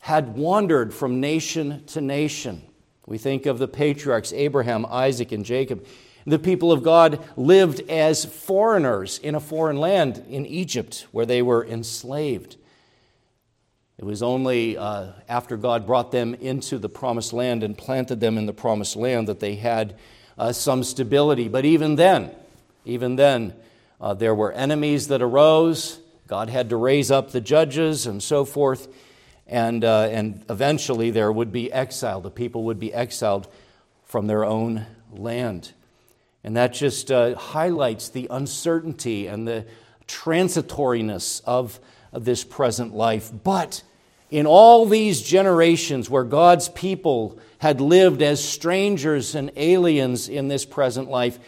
had 0.00 0.36
wandered 0.36 0.92
from 0.92 1.20
nation 1.20 1.84
to 1.86 2.00
nation. 2.00 2.62
We 3.06 3.18
think 3.18 3.46
of 3.46 3.58
the 3.58 3.68
patriarchs, 3.68 4.32
Abraham, 4.32 4.86
Isaac, 4.88 5.32
and 5.32 5.44
Jacob. 5.44 5.86
The 6.26 6.38
people 6.38 6.72
of 6.72 6.82
God 6.82 7.24
lived 7.36 7.88
as 7.88 8.24
foreigners 8.24 9.18
in 9.18 9.36
a 9.36 9.40
foreign 9.40 9.76
land 9.76 10.24
in 10.28 10.44
Egypt 10.44 11.06
where 11.12 11.26
they 11.26 11.40
were 11.40 11.64
enslaved. 11.64 12.56
It 13.98 14.04
was 14.04 14.22
only 14.22 14.76
uh, 14.76 15.12
after 15.28 15.56
God 15.56 15.86
brought 15.86 16.10
them 16.10 16.34
into 16.34 16.78
the 16.78 16.88
promised 16.88 17.32
land 17.32 17.62
and 17.62 17.78
planted 17.78 18.20
them 18.20 18.36
in 18.36 18.46
the 18.46 18.52
promised 18.52 18.96
land 18.96 19.28
that 19.28 19.40
they 19.40 19.54
had 19.54 19.96
uh, 20.36 20.52
some 20.52 20.84
stability. 20.84 21.48
But 21.48 21.64
even 21.64 21.94
then, 21.94 22.30
even 22.84 23.16
then, 23.16 23.54
uh, 24.00 24.14
there 24.14 24.34
were 24.34 24.52
enemies 24.52 25.08
that 25.08 25.22
arose. 25.22 25.98
God 26.26 26.48
had 26.48 26.70
to 26.70 26.76
raise 26.76 27.10
up 27.10 27.30
the 27.30 27.40
judges 27.40 28.06
and 28.06 28.22
so 28.22 28.44
forth. 28.44 28.88
And, 29.46 29.84
uh, 29.84 30.08
and 30.10 30.44
eventually 30.50 31.10
there 31.10 31.30
would 31.30 31.52
be 31.52 31.72
exile. 31.72 32.20
The 32.20 32.30
people 32.30 32.64
would 32.64 32.80
be 32.80 32.92
exiled 32.92 33.46
from 34.04 34.26
their 34.26 34.44
own 34.44 34.86
land. 35.12 35.72
And 36.42 36.56
that 36.56 36.72
just 36.72 37.10
uh, 37.10 37.36
highlights 37.36 38.08
the 38.08 38.26
uncertainty 38.30 39.26
and 39.26 39.46
the 39.46 39.66
transitoriness 40.08 41.42
of 41.44 41.78
this 42.12 42.44
present 42.44 42.94
life. 42.94 43.30
But 43.44 43.82
in 44.30 44.46
all 44.46 44.86
these 44.86 45.22
generations 45.22 46.10
where 46.10 46.24
God's 46.24 46.68
people 46.68 47.38
had 47.58 47.80
lived 47.80 48.22
as 48.22 48.42
strangers 48.42 49.34
and 49.34 49.50
aliens 49.56 50.28
in 50.28 50.48
this 50.48 50.64
present 50.64 51.08
life, 51.08 51.38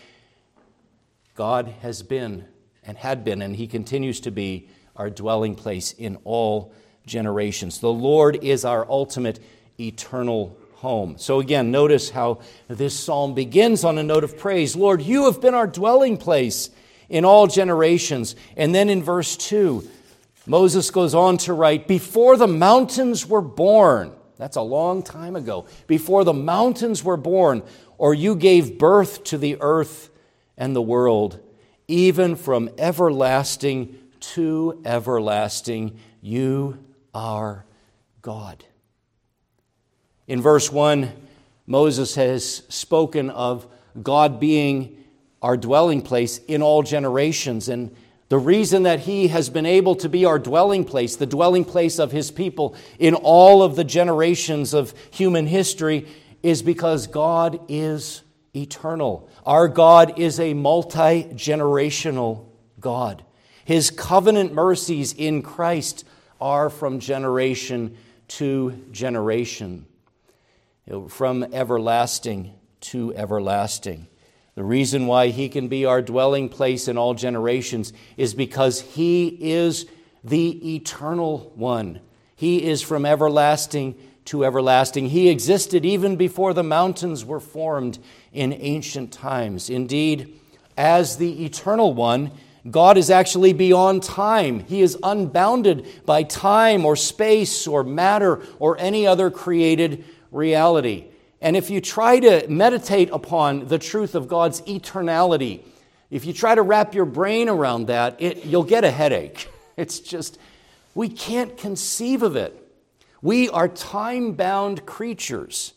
God 1.35 1.75
has 1.83 2.03
been 2.03 2.45
and 2.89 2.97
had 2.97 3.23
been, 3.23 3.43
and 3.43 3.55
He 3.55 3.69
continues 3.69 4.19
to 4.21 4.33
be 4.33 4.67
our 4.97 5.11
dwelling 5.11 5.55
place 5.55 5.93
in 5.93 6.17
all 6.25 6.73
generations. 7.07 7.79
The 7.79 7.93
Lord 7.93 8.43
is 8.43 8.65
our 8.65 8.91
ultimate 8.91 9.39
eternal 9.79 10.59
home. 10.77 11.17
So 11.19 11.39
again, 11.39 11.71
notice 11.71 12.11
how 12.11 12.41
this 12.67 12.99
psalm 12.99 13.35
begins 13.35 13.85
on 13.85 13.99
a 13.99 14.03
note 14.03 14.25
of 14.25 14.39
praise 14.39 14.75
Lord, 14.75 15.03
you 15.03 15.27
have 15.27 15.41
been 15.41 15.55
our 15.55 15.67
dwelling 15.67 16.17
place 16.17 16.71
in 17.09 17.25
all 17.25 17.47
generations. 17.47 18.35
And 18.57 18.75
then 18.75 18.89
in 18.89 19.03
verse 19.03 19.37
2, 19.37 19.89
Moses 20.47 20.91
goes 20.91 21.15
on 21.15 21.37
to 21.39 21.53
write, 21.53 21.89
Before 21.89 22.39
the 22.39 22.49
mountains 22.49 23.27
were 23.27 23.43
born, 23.43 24.13
that's 24.39 24.57
a 24.57 24.63
long 24.63 25.03
time 25.03 25.37
ago, 25.37 25.67
before 25.87 26.25
the 26.25 26.33
mountains 26.33 27.05
were 27.05 27.19
born, 27.19 27.63
or 27.99 28.15
you 28.15 28.35
gave 28.35 28.79
birth 28.79 29.25
to 29.25 29.37
the 29.37 29.59
earth 29.61 30.09
and 30.57 30.75
the 30.75 30.83
world, 30.83 31.41
even 31.89 32.37
from 32.37 32.69
everlasting 32.77 33.99
to 34.21 34.81
everlasting, 34.85 35.99
you 36.21 36.79
are 37.15 37.65
God. 38.21 38.65
In 40.27 40.43
verse 40.43 40.71
1, 40.71 41.11
Moses 41.67 42.15
has 42.17 42.63
spoken 42.69 43.31
of 43.31 43.67
God 44.03 44.39
being 44.39 45.03
our 45.41 45.57
dwelling 45.57 46.03
place 46.03 46.39
in 46.39 46.63
all 46.63 46.83
generations. 46.83 47.69
And 47.69 47.95
the 48.29 48.39
reason 48.39 48.83
that 48.83 49.01
He 49.01 49.29
has 49.29 49.49
been 49.49 49.67
able 49.67 49.95
to 49.97 50.09
be 50.09 50.27
our 50.27 50.39
dwelling 50.39 50.85
place, 50.85 51.17
the 51.17 51.27
dwelling 51.27 51.65
place 51.65 51.99
of 51.99 52.13
His 52.13 52.31
people 52.31 52.75
in 52.99 53.15
all 53.15 53.63
of 53.63 53.77
the 53.77 53.85
generations 53.85 54.75
of 54.75 54.93
human 55.11 55.47
history, 55.47 56.07
is 56.43 56.63
because 56.63 57.07
God 57.07 57.61
is 57.69 58.23
eternal. 58.55 59.29
Our 59.45 59.69
God 59.69 60.19
is 60.19 60.41
a 60.41 60.55
multi 60.55 61.25
generational 61.25 62.47
God. 62.81 63.25
His 63.65 63.91
covenant 63.91 64.53
mercies 64.55 65.13
in 65.13 65.43
Christ 65.43 66.05
are 66.41 66.71
from 66.71 67.01
generation 67.01 67.97
to 68.29 68.73
generation, 68.91 69.87
from 71.09 71.45
everlasting 71.53 72.55
to 72.81 73.15
everlasting. 73.15 74.07
The 74.55 74.65
reason 74.65 75.07
why 75.07 75.29
He 75.29 75.49
can 75.49 75.69
be 75.69 75.85
our 75.85 76.03
dwelling 76.03 76.49
place 76.49 76.89
in 76.89 76.99
all 76.99 77.15
generations 77.15 77.93
is 78.17 78.35
because 78.35 78.81
He 78.81 79.29
is 79.29 79.87
the 80.25 80.75
eternal 80.75 81.53
one. 81.55 82.01
He 82.35 82.65
is 82.65 82.83
from 82.83 83.05
everlasting 83.05 83.97
to 84.29 84.45
everlasting. 84.45 85.09
He 85.09 85.29
existed 85.29 85.85
even 85.85 86.17
before 86.17 86.53
the 86.53 86.63
mountains 86.63 87.25
were 87.25 87.41
formed 87.41 87.99
in 88.33 88.53
ancient 88.53 89.13
times. 89.13 89.71
Indeed, 89.71 90.39
as 90.77 91.17
the 91.17 91.45
eternal 91.45 91.95
one, 91.95 92.31
God 92.71 92.99
is 92.99 93.11
actually 93.11 93.55
beyond 93.55 94.03
time. 94.03 94.61
He 94.61 94.83
is 94.83 94.99
unbounded 95.03 95.87
by 96.05 96.25
time 96.25 96.85
or 96.85 96.95
space 96.95 97.67
or 97.67 97.83
matter 97.83 98.43
or 98.59 98.79
any 98.79 99.07
other 99.07 99.31
created 99.31 100.05
reality. 100.31 101.07
And 101.41 101.57
if 101.57 101.71
you 101.71 101.81
try 101.81 102.21
to 102.21 102.47
meditate 102.49 103.09
upon 103.11 103.69
the 103.69 103.79
truth 103.79 104.15
of 104.15 104.29
God's 104.29 104.61
eternality, 104.63 105.63
if 106.11 106.27
you 106.27 106.35
try 106.35 106.55
to 106.55 106.63
wrap 106.63 106.95
your 106.95 107.05
brain 107.07 107.49
around 107.49 107.87
that, 107.87 108.21
it, 108.21 108.45
you'll 108.45 108.65
get 108.65 108.85
a 108.85 108.91
headache. 108.91 109.49
It's 109.79 110.01
just, 110.01 110.41
we 110.97 111.09
can't 111.09 111.57
conceive 111.57 112.25
of 112.25 112.35
it. 112.35 112.68
We 113.21 113.49
are 113.49 113.69
time 113.69 114.33
bound 114.33 114.87
creatures. 114.87 115.75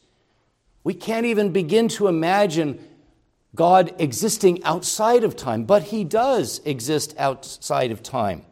We 0.84 0.94
can't 0.94 1.26
even 1.26 1.52
begin 1.52 1.88
to 1.90 2.08
imagine 2.08 2.86
God 3.56 3.94
existing 4.00 4.64
outside 4.64 5.24
of 5.24 5.36
time, 5.36 5.66
but 5.66 5.84
He 5.84 6.04
does 6.04 6.62
exist 6.66 7.14
outside 7.18 7.92
of 7.92 8.02
time. 8.02 8.46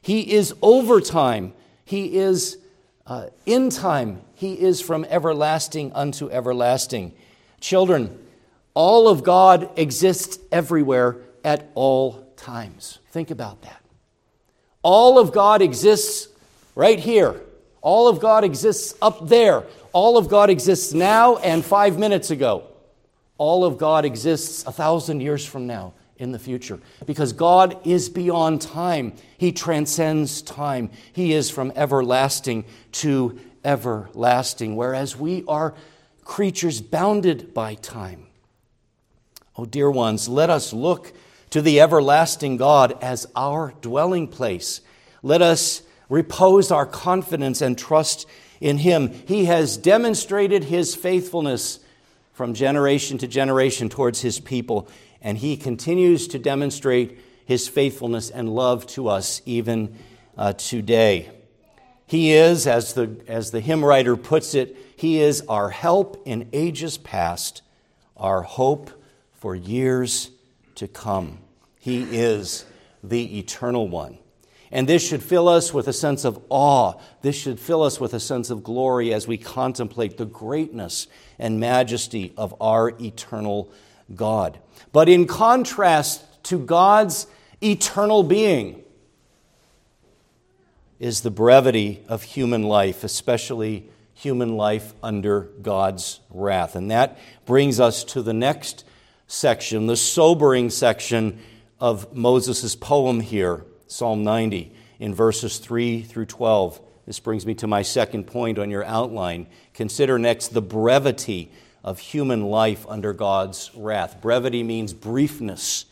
He 0.00 0.32
is 0.32 0.54
over 0.62 1.00
time, 1.00 1.52
He 1.84 2.16
is 2.16 2.58
uh, 3.06 3.28
in 3.44 3.70
time, 3.70 4.22
He 4.34 4.60
is 4.60 4.80
from 4.80 5.04
everlasting 5.06 5.92
unto 5.92 6.30
everlasting. 6.30 7.12
Children, 7.60 8.18
all 8.74 9.08
of 9.08 9.24
God 9.24 9.70
exists 9.76 10.38
everywhere 10.52 11.16
at 11.42 11.70
all 11.74 12.26
times. 12.36 12.98
Think 13.10 13.30
about 13.30 13.62
that. 13.62 13.82
All 14.82 15.18
of 15.18 15.32
God 15.32 15.62
exists 15.62 16.28
right 16.74 17.00
here. 17.00 17.40
All 17.86 18.08
of 18.08 18.18
God 18.18 18.42
exists 18.42 18.94
up 19.00 19.28
there. 19.28 19.62
All 19.92 20.18
of 20.18 20.28
God 20.28 20.50
exists 20.50 20.92
now 20.92 21.36
and 21.36 21.64
five 21.64 22.00
minutes 22.00 22.32
ago. 22.32 22.64
All 23.38 23.64
of 23.64 23.78
God 23.78 24.04
exists 24.04 24.66
a 24.66 24.72
thousand 24.72 25.20
years 25.20 25.46
from 25.46 25.68
now 25.68 25.92
in 26.16 26.32
the 26.32 26.38
future 26.40 26.80
because 27.06 27.32
God 27.32 27.78
is 27.86 28.08
beyond 28.08 28.60
time. 28.60 29.12
He 29.38 29.52
transcends 29.52 30.42
time. 30.42 30.90
He 31.12 31.32
is 31.32 31.48
from 31.48 31.72
everlasting 31.76 32.64
to 32.90 33.38
everlasting, 33.64 34.74
whereas 34.74 35.16
we 35.16 35.44
are 35.46 35.72
creatures 36.24 36.80
bounded 36.80 37.54
by 37.54 37.76
time. 37.76 38.26
Oh, 39.56 39.64
dear 39.64 39.92
ones, 39.92 40.28
let 40.28 40.50
us 40.50 40.72
look 40.72 41.12
to 41.50 41.62
the 41.62 41.80
everlasting 41.80 42.56
God 42.56 42.98
as 43.00 43.28
our 43.36 43.74
dwelling 43.80 44.26
place. 44.26 44.80
Let 45.22 45.40
us 45.40 45.82
repose 46.08 46.70
our 46.70 46.86
confidence 46.86 47.60
and 47.60 47.76
trust 47.76 48.26
in 48.60 48.78
Him. 48.78 49.10
He 49.26 49.46
has 49.46 49.76
demonstrated 49.76 50.64
His 50.64 50.94
faithfulness 50.94 51.80
from 52.32 52.54
generation 52.54 53.18
to 53.18 53.26
generation 53.26 53.88
towards 53.88 54.20
His 54.20 54.40
people, 54.40 54.88
and 55.20 55.38
He 55.38 55.56
continues 55.56 56.28
to 56.28 56.38
demonstrate 56.38 57.18
His 57.44 57.68
faithfulness 57.68 58.30
and 58.30 58.54
love 58.54 58.86
to 58.88 59.08
us 59.08 59.42
even 59.46 59.96
uh, 60.36 60.52
today. 60.52 61.30
He 62.06 62.32
is, 62.32 62.66
as 62.66 62.94
the, 62.94 63.16
as 63.26 63.50
the 63.50 63.60
hymn 63.60 63.84
writer 63.84 64.16
puts 64.16 64.54
it, 64.54 64.76
He 64.96 65.20
is 65.20 65.42
our 65.48 65.70
help 65.70 66.22
in 66.24 66.48
ages 66.52 66.98
past, 66.98 67.62
our 68.16 68.42
hope 68.42 68.90
for 69.32 69.54
years 69.54 70.30
to 70.76 70.86
come. 70.86 71.38
He 71.80 72.02
is 72.02 72.64
the 73.02 73.38
eternal 73.38 73.88
one. 73.88 74.18
And 74.70 74.88
this 74.88 75.06
should 75.06 75.22
fill 75.22 75.48
us 75.48 75.72
with 75.72 75.88
a 75.88 75.92
sense 75.92 76.24
of 76.24 76.42
awe. 76.48 76.94
This 77.22 77.36
should 77.36 77.60
fill 77.60 77.82
us 77.82 78.00
with 78.00 78.14
a 78.14 78.20
sense 78.20 78.50
of 78.50 78.64
glory 78.64 79.14
as 79.14 79.26
we 79.26 79.38
contemplate 79.38 80.16
the 80.16 80.26
greatness 80.26 81.06
and 81.38 81.60
majesty 81.60 82.32
of 82.36 82.54
our 82.60 82.90
eternal 83.00 83.70
God. 84.14 84.58
But 84.92 85.08
in 85.08 85.26
contrast 85.26 86.24
to 86.44 86.58
God's 86.58 87.26
eternal 87.62 88.22
being 88.22 88.82
is 90.98 91.20
the 91.20 91.30
brevity 91.30 92.02
of 92.08 92.22
human 92.22 92.62
life, 92.62 93.04
especially 93.04 93.88
human 94.14 94.56
life 94.56 94.94
under 95.02 95.42
God's 95.62 96.20
wrath. 96.30 96.74
And 96.74 96.90
that 96.90 97.18
brings 97.44 97.78
us 97.78 98.02
to 98.04 98.22
the 98.22 98.32
next 98.32 98.84
section, 99.26 99.86
the 99.86 99.96
sobering 99.96 100.70
section 100.70 101.38
of 101.78 102.14
Moses' 102.14 102.74
poem 102.74 103.20
here, 103.20 103.64
Psalm 103.86 104.24
90, 104.24 104.72
in 104.98 105.14
verses 105.14 105.58
3 105.58 106.02
through 106.02 106.26
12. 106.26 106.80
This 107.06 107.20
brings 107.20 107.46
me 107.46 107.54
to 107.56 107.66
my 107.66 107.82
second 107.82 108.24
point 108.24 108.58
on 108.58 108.70
your 108.70 108.84
outline. 108.84 109.46
Consider 109.74 110.18
next 110.18 110.48
the 110.48 110.62
brevity 110.62 111.50
of 111.84 112.00
human 112.00 112.44
life 112.46 112.84
under 112.88 113.12
God's 113.12 113.70
wrath. 113.74 114.20
Brevity 114.20 114.64
means 114.64 114.92
briefness. 114.92 115.84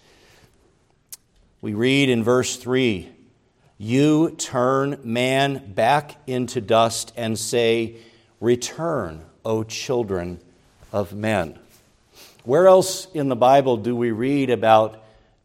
We 1.61 1.73
read 1.73 2.09
in 2.09 2.25
verse 2.25 2.57
3 2.57 3.09
You 3.79 4.33
turn 4.33 4.99
man 5.05 5.73
back 5.73 6.17
into 6.27 6.61
dust 6.61 7.13
and 7.17 7.39
say, 7.39 7.97
Return, 8.41 9.25
O 9.45 9.63
children 9.63 10.41
of 10.93 11.13
men. 11.13 11.59
Where 12.43 12.67
else 12.67 13.07
in 13.15 13.29
the 13.29 13.37
Bible 13.37 13.77
do 13.77 13.95
we 13.95 14.11
read 14.11 14.51
about 14.51 15.03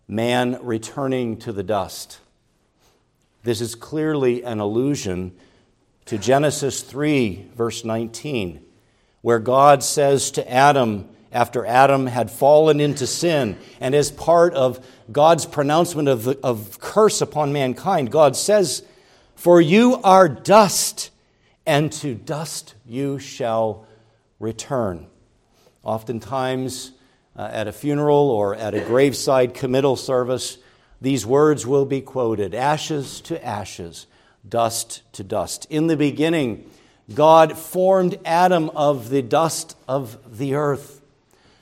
man 0.08 0.58
returning 0.64 1.38
to 1.38 1.54
the 1.54 1.64
dust? 1.64 2.20
This 3.50 3.62
is 3.62 3.74
clearly 3.74 4.44
an 4.44 4.60
allusion 4.60 5.32
to 6.06 6.20
Genesis 6.20 6.84
3, 6.84 7.48
verse 7.56 7.84
19, 7.84 8.64
where 9.24 9.40
God 9.40 9.82
says 9.82 10.30
to 10.30 10.48
Adam, 10.48 11.10
after 11.32 11.66
Adam 11.66 12.06
had 12.06 12.30
fallen 12.30 12.80
into 12.80 13.08
sin, 13.08 13.58
and 13.80 13.96
as 13.96 14.12
part 14.12 14.54
of 14.54 14.86
God's 15.12 15.48
pronouncement 15.48 16.08
of, 16.08 16.26
the, 16.26 16.40
of 16.44 16.80
curse 16.80 17.22
upon 17.22 17.52
mankind, 17.52 18.12
God 18.12 18.36
says, 18.36 18.84
For 19.34 19.60
you 19.60 19.96
are 20.04 20.30
dust, 20.30 21.10
and 21.66 21.92
to 21.94 22.14
dust 22.14 22.76
you 22.86 23.18
shall 23.18 23.88
return. 24.40 25.08
Oftentimes, 25.82 26.92
uh, 27.36 27.50
at 27.52 27.68
a 27.68 27.72
funeral 27.72 28.30
or 28.30 28.54
at 28.54 28.76
a 28.76 28.82
graveside 28.82 29.56
committal 29.56 29.96
service, 29.96 30.60
these 31.02 31.26
words 31.26 31.66
will 31.66 31.86
be 31.86 32.02
quoted 32.02 32.54
ashes 32.54 33.22
to 33.22 33.44
ashes, 33.46 34.08
dust 34.48 35.02
to 35.14 35.24
dust. 35.24 35.66
In 35.70 35.88
the 35.88 35.98
beginning, 35.98 36.70
God 37.14 37.58
formed 37.58 38.20
Adam 38.26 38.70
of 38.70 39.10
the 39.10 39.22
dust 39.22 39.76
of 39.88 40.38
the 40.38 40.56
earth. 40.56 41.02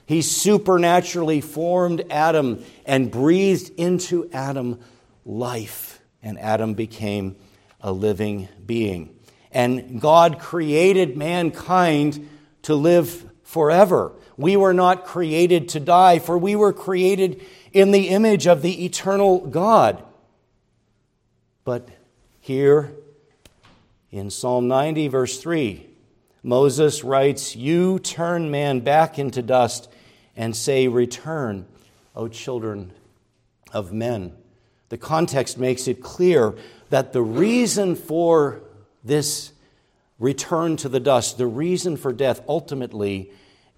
He 0.06 0.21
supernaturally 0.21 1.41
formed 1.41 2.06
Adam 2.10 2.63
and 2.86 3.12
breathed 3.12 3.71
into 3.78 4.30
Adam 4.34 4.80
life, 5.26 6.02
and 6.23 6.39
Adam 6.39 6.73
became 6.73 7.36
a 7.82 7.91
living 7.91 8.47
being. 8.65 9.15
And 9.52 10.02
God 10.02 10.39
created 10.39 11.17
mankind 11.17 12.30
to 12.63 12.76
live 12.76 13.26
forever. 13.43 14.13
We 14.38 14.56
were 14.58 14.73
not 14.73 15.06
created 15.06 15.69
to 15.69 15.80
die, 15.80 16.19
for 16.19 16.38
we 16.38 16.56
were 16.56 16.73
created 16.73 17.45
in 17.77 17.91
the 17.91 18.09
image 18.09 18.47
of 18.47 18.63
the 18.63 18.85
eternal 18.85 19.37
God. 19.37 20.03
But 21.63 21.87
here 22.39 22.91
in 24.09 24.31
Psalm 24.31 24.67
90, 24.67 25.09
verse 25.09 25.39
3, 25.39 25.85
Moses 26.41 27.03
writes, 27.03 27.55
You 27.55 27.99
turn 27.99 28.49
man 28.49 28.79
back 28.79 29.19
into 29.19 29.43
dust 29.43 29.89
and 30.35 30.55
say, 30.55 30.87
Return, 30.87 31.67
O 32.15 32.27
children 32.27 32.93
of 33.71 33.93
men. 33.93 34.33
The 34.89 34.97
context 34.97 35.59
makes 35.59 35.87
it 35.87 36.01
clear 36.01 36.55
that 36.89 37.13
the 37.13 37.21
reason 37.21 37.95
for 37.95 38.59
this 39.03 39.51
return 40.17 40.77
to 40.77 40.89
the 40.89 40.99
dust, 40.99 41.37
the 41.37 41.45
reason 41.45 41.95
for 41.95 42.11
death 42.11 42.41
ultimately 42.47 43.31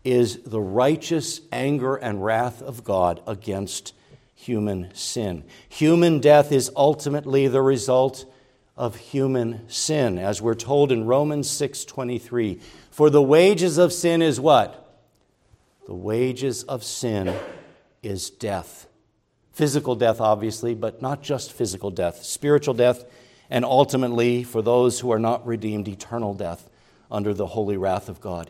is 0.03 0.41
the 0.43 0.61
righteous 0.61 1.41
anger 1.51 1.95
and 1.95 2.23
wrath 2.23 2.61
of 2.61 2.83
God 2.83 3.21
against 3.27 3.93
human 4.33 4.89
sin. 4.93 5.43
Human 5.67 6.19
death 6.19 6.51
is 6.51 6.71
ultimately 6.75 7.47
the 7.47 7.61
result 7.61 8.25
of 8.77 8.95
human 8.95 9.67
sin, 9.67 10.17
as 10.17 10.41
we're 10.41 10.55
told 10.55 10.91
in 10.91 11.05
Romans 11.05 11.49
6:23. 11.49 12.59
For 12.89 13.09
the 13.09 13.21
wages 13.21 13.77
of 13.77 13.91
sin 13.91 14.21
is 14.21 14.39
what? 14.39 14.85
The 15.85 15.93
wages 15.93 16.63
of 16.63 16.83
sin 16.83 17.33
is 18.01 18.29
death. 18.29 18.87
Physical 19.51 19.95
death, 19.95 20.21
obviously, 20.21 20.73
but 20.73 21.01
not 21.01 21.21
just 21.21 21.51
physical 21.51 21.91
death, 21.91 22.23
spiritual 22.23 22.73
death, 22.73 23.03
and 23.49 23.65
ultimately, 23.65 24.43
for 24.43 24.61
those 24.61 25.01
who 25.01 25.11
are 25.11 25.19
not 25.19 25.45
redeemed, 25.45 25.89
eternal 25.89 26.33
death 26.33 26.69
under 27.11 27.33
the 27.33 27.47
holy 27.47 27.75
wrath 27.75 28.07
of 28.07 28.21
God. 28.21 28.49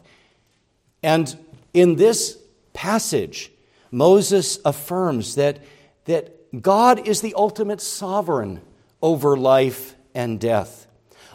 And 1.04 1.38
in 1.74 1.96
this 1.96 2.38
passage, 2.74 3.52
Moses 3.92 4.60
affirms 4.66 5.36
that, 5.36 5.60
that 6.06 6.62
God 6.62 7.08
is 7.08 7.22
the 7.22 7.34
ultimate 7.36 7.82
sovereign 7.82 8.62
over 9.02 9.38
life 9.38 9.96
and 10.14 10.40
death. 10.40 10.88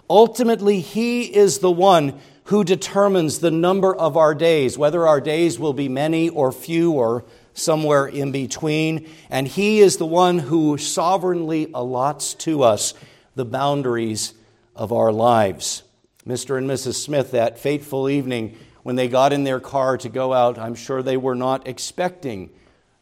Ultimately, 0.08 0.80
He 0.80 1.34
is 1.34 1.58
the 1.58 1.70
one 1.70 2.20
who 2.44 2.62
determines 2.62 3.38
the 3.38 3.50
number 3.50 3.94
of 3.94 4.16
our 4.16 4.34
days, 4.34 4.76
whether 4.76 5.06
our 5.06 5.20
days 5.20 5.58
will 5.58 5.72
be 5.72 5.88
many 5.88 6.28
or 6.28 6.52
few 6.52 6.92
or 6.92 7.24
somewhere 7.54 8.06
in 8.06 8.32
between. 8.32 9.08
And 9.30 9.48
He 9.48 9.80
is 9.80 9.96
the 9.96 10.06
one 10.06 10.40
who 10.40 10.76
sovereignly 10.76 11.66
allots 11.68 12.34
to 12.40 12.62
us 12.62 12.92
the 13.34 13.46
boundaries 13.46 14.34
of 14.76 14.92
our 14.92 15.10
lives. 15.10 15.82
Mr. 16.26 16.58
and 16.58 16.68
Mrs. 16.68 16.94
Smith, 16.94 17.30
that 17.30 17.58
fateful 17.58 18.08
evening 18.08 18.56
when 18.84 18.96
they 18.96 19.08
got 19.08 19.32
in 19.32 19.42
their 19.44 19.60
car 19.60 19.96
to 19.96 20.08
go 20.08 20.32
out, 20.32 20.58
I'm 20.58 20.74
sure 20.74 21.02
they 21.02 21.16
were 21.16 21.34
not 21.34 21.66
expecting 21.66 22.50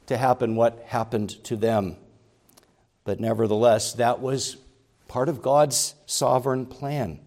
to 0.06 0.16
happen 0.16 0.56
what 0.56 0.84
happened 0.86 1.30
to 1.44 1.56
them. 1.56 1.96
But 3.04 3.18
nevertheless, 3.18 3.92
that 3.94 4.20
was 4.20 4.56
part 5.08 5.28
of 5.28 5.42
God's 5.42 5.96
sovereign 6.06 6.66
plan 6.66 7.18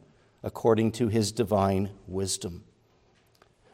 according 0.41 0.93
to 0.93 1.09
his 1.09 1.33
divine 1.33 1.89
wisdom. 2.07 2.63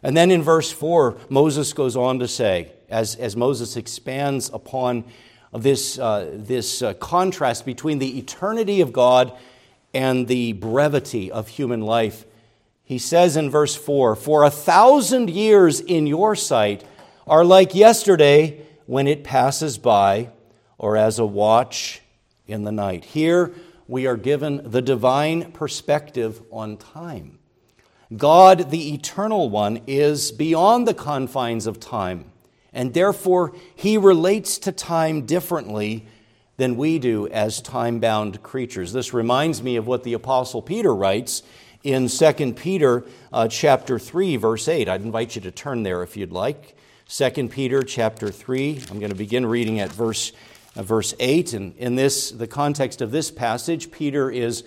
And 0.02 0.18
then 0.18 0.32
in 0.32 0.42
verse 0.42 0.72
4, 0.72 1.16
Moses 1.30 1.74
goes 1.74 1.96
on 1.96 2.18
to 2.20 2.28
say, 2.28 2.72
as, 2.90 3.16
as 3.16 3.36
Moses 3.36 3.78
expands 3.78 4.50
upon 4.52 5.04
this, 5.54 6.00
uh, 6.00 6.32
this 6.34 6.82
uh, 6.82 6.96
contrast 6.96 7.66
between 7.66 8.00
the 8.00 8.18
eternity 8.18 8.82
of 8.82 8.92
God 8.92 9.38
and 9.94 10.28
the 10.28 10.54
brevity 10.54 11.32
of 11.32 11.50
human 11.50 11.82
life, 11.82 12.26
he 12.92 12.98
says 12.98 13.38
in 13.38 13.50
verse 13.50 13.74
4 13.74 14.18
For 14.18 14.44
a 14.44 14.52
thousand 14.52 15.30
years 15.30 15.80
in 15.80 16.06
your 16.08 16.36
sight 16.36 16.84
are 17.26 17.46
like 17.46 17.74
yesterday 17.74 18.66
when 18.86 19.08
it 19.08 19.24
passes 19.24 19.78
by, 19.78 20.28
or 20.78 20.98
as 20.98 21.18
a 21.18 21.26
watch 21.26 22.02
in 22.48 22.66
the 22.66 22.72
night. 22.74 23.06
Here 23.06 23.54
we 23.88 24.08
are 24.08 24.18
given 24.18 24.70
the 24.70 24.82
divine 24.82 25.54
perspective 25.54 26.42
on 26.52 26.76
time. 26.76 27.40
God, 28.18 28.72
the 28.72 28.94
eternal 28.94 29.50
one, 29.50 29.80
is 29.88 30.34
beyond 30.34 30.86
the 30.86 30.94
confines 30.94 31.68
of 31.68 31.80
time, 31.80 32.26
and 32.74 32.94
therefore 32.94 33.56
he 33.74 33.98
relates 33.98 34.58
to 34.58 34.74
time 34.74 35.26
differently 35.26 36.06
than 36.58 36.76
we 36.76 37.00
do 37.00 37.30
as 37.30 37.62
time 37.62 38.02
bound 38.02 38.44
creatures. 38.44 38.92
This 38.92 39.14
reminds 39.14 39.64
me 39.64 39.78
of 39.78 39.88
what 39.88 40.04
the 40.04 40.12
Apostle 40.12 40.62
Peter 40.62 40.94
writes 40.94 41.42
in 41.84 42.08
2 42.08 42.54
Peter 42.54 43.04
uh, 43.34 43.48
chapter 43.48 43.98
3, 43.98 44.36
verse 44.38 44.68
8. 44.68 44.88
I'd 44.88 45.02
invite 45.02 45.36
you 45.36 45.42
to 45.42 45.52
turn 45.52 45.84
there 45.84 46.04
if 46.04 46.16
you'd 46.16 46.32
like. 46.32 46.76
2 47.08 47.48
Peter 47.50 47.82
chapter 47.82 48.30
3. 48.30 48.84
I'm 48.90 49.00
going 49.00 49.12
to 49.12 49.18
begin 49.18 49.46
reading 49.46 49.80
at 49.80 49.92
verse, 49.92 50.32
uh, 50.76 50.84
verse 50.84 51.14
8. 51.20 51.54
And 51.54 51.76
in 51.78 51.96
this, 51.96 52.32
the 52.32 52.48
context 52.48 53.02
of 53.02 53.12
this 53.12 53.32
passage, 53.32 53.92
Peter 53.92 54.30
is 54.30 54.64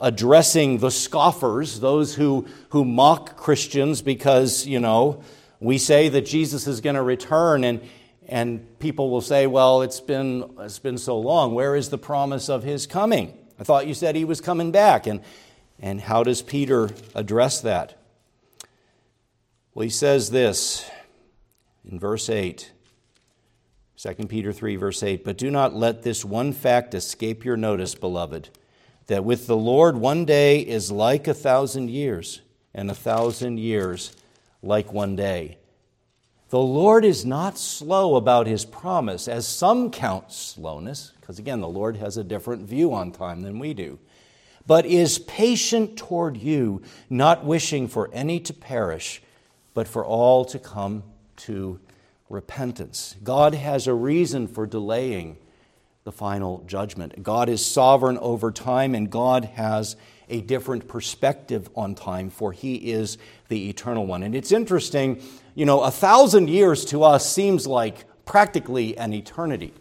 addressing 0.00 0.78
the 0.78 0.90
scoffers, 0.90 1.80
those 1.80 2.14
who, 2.14 2.46
who 2.70 2.84
mock 2.84 3.36
Christians 3.36 4.02
because, 4.02 4.66
you 4.66 4.78
know, 4.78 5.24
we 5.60 5.78
say 5.78 6.08
that 6.08 6.22
Jesus 6.22 6.68
is 6.68 6.80
going 6.80 6.94
to 6.94 7.02
return 7.02 7.64
and, 7.64 7.80
and 8.28 8.78
people 8.78 9.10
will 9.10 9.22
say, 9.22 9.46
well, 9.48 9.82
it's 9.82 10.00
been, 10.00 10.54
it's 10.60 10.78
been 10.78 10.98
so 10.98 11.18
long. 11.18 11.54
Where 11.54 11.74
is 11.74 11.88
the 11.88 11.98
promise 11.98 12.48
of 12.48 12.62
his 12.62 12.86
coming? 12.86 13.36
I 13.58 13.64
thought 13.64 13.88
you 13.88 13.94
said 13.94 14.14
he 14.14 14.24
was 14.24 14.40
coming 14.40 14.70
back. 14.70 15.08
And, 15.08 15.20
and 15.80 16.00
how 16.00 16.22
does 16.22 16.42
Peter 16.42 16.90
address 17.14 17.60
that? 17.60 17.98
Well, 19.74 19.84
he 19.84 19.90
says 19.90 20.30
this 20.30 20.88
in 21.90 21.98
verse 21.98 22.28
8. 22.28 22.72
2 23.96 24.14
Peter 24.26 24.52
3, 24.52 24.76
verse 24.76 25.02
8. 25.02 25.24
But 25.24 25.38
do 25.38 25.50
not 25.50 25.74
let 25.74 26.02
this 26.02 26.24
one 26.24 26.52
fact 26.52 26.94
escape 26.94 27.44
your 27.44 27.56
notice, 27.56 27.94
beloved 27.94 28.50
that 29.08 29.24
with 29.24 29.46
the 29.46 29.56
Lord 29.56 29.96
one 29.96 30.24
day 30.24 30.60
is 30.60 30.92
like 30.92 31.26
a 31.26 31.34
thousand 31.34 31.90
years, 31.90 32.42
and 32.72 32.90
a 32.90 32.94
thousand 32.94 33.58
years 33.58 34.14
like 34.62 34.92
one 34.92 35.16
day. 35.16 35.58
The 36.50 36.58
Lord 36.58 37.04
is 37.04 37.26
not 37.26 37.58
slow 37.58 38.16
about 38.16 38.46
his 38.46 38.64
promise, 38.64 39.26
as 39.26 39.46
some 39.46 39.90
count 39.90 40.30
slowness, 40.30 41.12
because 41.20 41.38
again, 41.38 41.60
the 41.60 41.68
Lord 41.68 41.96
has 41.96 42.16
a 42.16 42.24
different 42.24 42.66
view 42.66 42.94
on 42.94 43.10
time 43.10 43.40
than 43.40 43.58
we 43.58 43.74
do, 43.74 43.98
but 44.68 44.84
is 44.84 45.18
patient 45.18 45.96
toward 45.96 46.36
you, 46.36 46.82
not 47.08 47.42
wishing 47.42 47.88
for 47.88 48.10
any 48.12 48.38
to 48.38 48.52
perish, 48.52 49.22
but 49.72 49.88
for 49.88 50.04
all 50.04 50.44
to 50.44 50.58
come 50.58 51.02
to 51.36 51.80
repentance. 52.28 53.16
God 53.24 53.54
has 53.54 53.86
a 53.86 53.94
reason 53.94 54.46
for 54.46 54.66
delaying 54.66 55.38
the 56.04 56.12
final 56.12 56.62
judgment. 56.66 57.22
God 57.22 57.48
is 57.48 57.64
sovereign 57.64 58.18
over 58.18 58.52
time, 58.52 58.94
and 58.94 59.10
God 59.10 59.46
has 59.46 59.96
a 60.28 60.42
different 60.42 60.86
perspective 60.86 61.70
on 61.74 61.94
time, 61.94 62.28
for 62.28 62.52
He 62.52 62.74
is 62.92 63.16
the 63.48 63.70
eternal 63.70 64.04
one. 64.04 64.22
And 64.22 64.34
it's 64.34 64.52
interesting, 64.52 65.22
you 65.54 65.64
know, 65.64 65.80
a 65.80 65.90
thousand 65.90 66.50
years 66.50 66.84
to 66.86 67.04
us 67.04 67.26
seems 67.32 67.66
like 67.66 68.04
practically 68.26 68.98
an 68.98 69.14
eternity. 69.14 69.72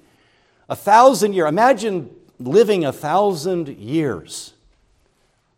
A 0.70 0.78
thousand 0.78 1.34
years, 1.34 1.50
imagine 1.50 2.10
living 2.40 2.86
a 2.86 2.94
thousand 2.94 3.68
years. 3.68 4.54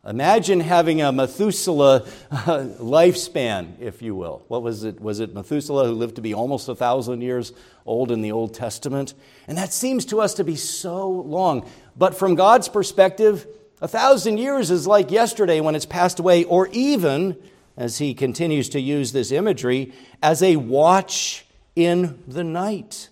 Imagine 0.09 0.59
having 0.59 1.03
a 1.03 1.11
Methuselah 1.11 2.03
uh, 2.31 2.65
lifespan, 2.79 3.79
if 3.79 4.01
you 4.01 4.15
will. 4.15 4.43
What 4.47 4.63
was 4.63 4.83
it? 4.83 4.99
Was 4.99 5.19
it 5.19 5.35
Methuselah 5.35 5.85
who 5.85 5.91
lived 5.91 6.15
to 6.15 6.21
be 6.21 6.33
almost 6.33 6.67
a 6.67 6.73
thousand 6.73 7.21
years 7.21 7.53
old 7.85 8.09
in 8.09 8.23
the 8.23 8.31
Old 8.31 8.55
Testament? 8.55 9.13
And 9.47 9.55
that 9.59 9.71
seems 9.71 10.05
to 10.05 10.19
us 10.19 10.33
to 10.35 10.43
be 10.43 10.55
so 10.55 11.07
long. 11.07 11.69
But 11.95 12.15
from 12.15 12.33
God's 12.33 12.69
perspective, 12.69 13.45
a 13.81 13.87
thousand 13.87 14.39
years 14.39 14.71
is 14.71 14.87
like 14.87 15.11
yesterday 15.11 15.61
when 15.61 15.75
it's 15.75 15.85
passed 15.85 16.17
away, 16.17 16.43
or 16.43 16.69
even, 16.69 17.37
as 17.77 17.99
he 17.99 18.15
continues 18.15 18.69
to 18.69 18.79
use 18.79 19.11
this 19.11 19.31
imagery, 19.31 19.93
as 20.23 20.41
a 20.41 20.55
watch 20.55 21.45
in 21.75 22.23
the 22.27 22.43
night 22.43 23.09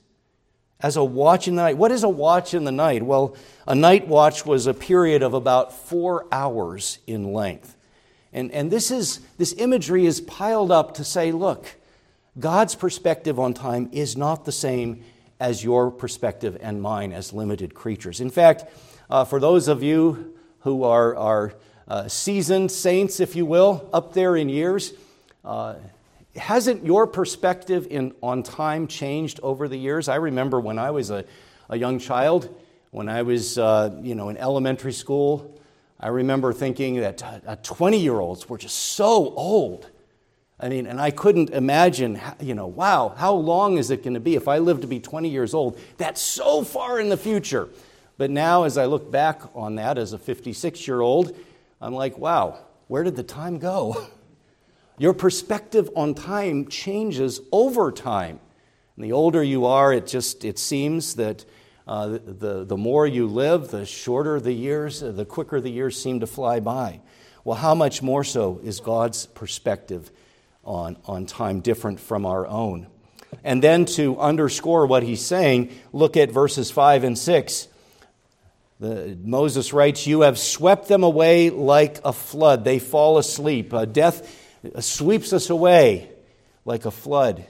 as 0.80 0.96
a 0.96 1.04
watch 1.04 1.48
in 1.48 1.56
the 1.56 1.64
night. 1.64 1.78
What 1.78 1.92
is 1.92 2.04
a 2.04 2.10
watch 2.10 2.54
in 2.54 2.64
the 2.64 2.72
night? 2.72 3.04
Well, 3.04 3.36
a 3.66 3.76
night 3.76 4.08
watch 4.08 4.46
was 4.46 4.68
a 4.68 4.74
period 4.74 5.24
of 5.24 5.34
about 5.34 5.74
four 5.74 6.28
hours 6.32 7.00
in 7.08 7.34
length. 7.34 7.76
And, 8.32 8.52
and 8.52 8.70
this, 8.70 8.92
is, 8.92 9.22
this 9.38 9.54
imagery 9.54 10.06
is 10.06 10.22
piled 10.22 10.72
up 10.72 10.96
to 10.96 11.04
say, 11.04 11.32
look, 11.32 11.76
God's 12.40 12.76
perspective 12.76 13.40
on 13.40 13.54
time 13.54 13.90
is 13.92 14.16
not 14.16 14.46
the 14.46 14.52
same 14.52 15.04
as 15.40 15.64
your 15.64 15.90
perspective 15.90 16.58
and 16.62 16.82
mine 16.82 17.12
as 17.12 17.34
limited 17.34 17.74
creatures. 17.74 18.22
In 18.22 18.30
fact, 18.30 18.66
uh, 19.10 19.26
for 19.26 19.40
those 19.40 19.68
of 19.68 19.82
you 19.82 20.36
who 20.60 20.84
are, 20.84 21.16
are 21.16 21.54
uh, 21.88 22.08
seasoned 22.08 22.72
saints, 22.72 23.20
if 23.20 23.36
you 23.36 23.46
will, 23.46 23.90
up 23.94 24.14
there 24.14 24.36
in 24.36 24.50
years, 24.50 24.94
uh, 25.46 25.76
hasn't 26.38 26.86
your 26.86 27.08
perspective 27.08 27.88
in, 27.90 28.14
on 28.22 28.44
time 28.44 28.88
changed 28.88 29.40
over 29.44 29.68
the 29.68 29.78
years? 29.78 30.08
I 30.08 30.16
remember 30.16 30.60
when 30.60 30.80
I 30.80 30.92
was 30.92 31.10
a, 31.10 31.26
a 31.70 31.78
young 31.78 32.00
child, 32.00 32.54
when 32.92 33.10
I 33.10 33.22
was 33.24 33.58
uh, 33.58 33.98
you 34.02 34.16
know, 34.16 34.30
in 34.30 34.38
elementary 34.38 34.94
school, 34.94 35.60
I 36.00 36.10
remember 36.10 36.54
thinking 36.54 36.98
that 36.98 37.64
20 37.64 37.98
year 37.98 38.20
olds 38.20 38.48
were 38.48 38.58
just 38.58 38.78
so 38.78 39.34
old. 39.34 39.90
I 40.60 40.70
mean, 40.70 40.88
and 40.88 41.00
I 41.00 41.12
couldn't 41.12 41.52
imagine, 41.52 42.20
you 42.40 42.56
know, 42.56 42.68
wow, 42.68 43.14
how 43.16 43.34
long 43.34 43.78
is 43.78 43.92
it 43.92 44.04
going 44.04 44.16
to 44.16 44.20
be 44.20 44.36
if 44.36 44.48
I 44.48 44.58
live 44.58 44.82
to 44.82 44.88
be 44.88 45.00
20 45.00 45.30
years 45.30 45.54
old? 45.54 45.80
That's 45.98 46.22
so 46.22 46.64
far 46.64 47.00
in 47.00 47.10
the 47.10 47.18
future. 47.18 47.70
But 48.18 48.32
now, 48.32 48.64
as 48.64 48.78
I 48.78 48.86
look 48.86 49.12
back 49.12 49.42
on 49.54 49.76
that 49.76 50.00
as 50.00 50.14
a 50.14 50.18
56 50.18 50.88
year 50.88 51.02
old, 51.02 51.38
I'm 51.80 51.94
like, 51.94 52.18
wow, 52.18 52.58
where 52.88 53.04
did 53.04 53.16
the 53.16 53.24
time 53.24 53.60
go? 53.60 54.08
Your 55.00 55.14
perspective 55.14 55.90
on 55.96 56.16
time 56.16 56.68
changes 56.68 57.40
over 57.52 57.92
time. 57.92 58.40
And 58.96 59.06
the 59.06 59.12
older 59.12 59.44
you 59.44 59.66
are, 59.66 59.94
it 59.94 60.08
just 60.08 60.44
it 60.44 60.58
seems 60.58 61.16
that 61.16 61.46
uh, 61.88 62.18
the, 62.26 62.66
the 62.66 62.78
more 62.78 63.06
you 63.06 63.28
live, 63.28 63.70
the 63.70 63.86
shorter 63.86 64.40
the 64.40 64.52
years, 64.52 65.02
the 65.02 65.26
quicker 65.26 65.62
the 65.62 65.70
years 65.70 66.02
seem 66.02 66.20
to 66.22 66.28
fly 66.28 66.60
by. 66.60 67.00
Well, 67.44 67.58
how 67.58 67.76
much 67.76 68.02
more 68.02 68.24
so 68.24 68.60
is 68.64 68.80
God's 68.80 69.28
perspective 69.28 70.12
on, 70.66 70.98
on 71.06 71.28
time 71.28 71.62
different 71.62 72.00
from 72.00 72.26
our 72.26 72.46
own? 72.48 72.88
And 73.44 73.64
then 73.64 73.86
to 73.86 74.20
underscore 74.20 74.88
what 74.88 75.04
he's 75.04 75.24
saying, 75.24 75.72
look 75.94 76.18
at 76.18 76.32
verses 76.32 76.72
5 76.72 77.04
and 77.04 77.18
6. 77.18 77.68
The, 78.80 79.18
Moses 79.24 79.72
writes, 79.74 80.08
You 80.08 80.22
have 80.22 80.38
swept 80.38 80.88
them 80.88 81.04
away 81.04 81.52
like 81.52 82.00
a 82.04 82.12
flood. 82.12 82.64
They 82.64 82.80
fall 82.80 83.18
asleep. 83.18 83.74
Uh, 83.74 83.86
death 83.86 84.47
sweeps 84.80 85.34
us 85.34 85.50
away 85.50 86.12
like 86.66 86.86
a 86.86 86.92
flood, 86.92 87.46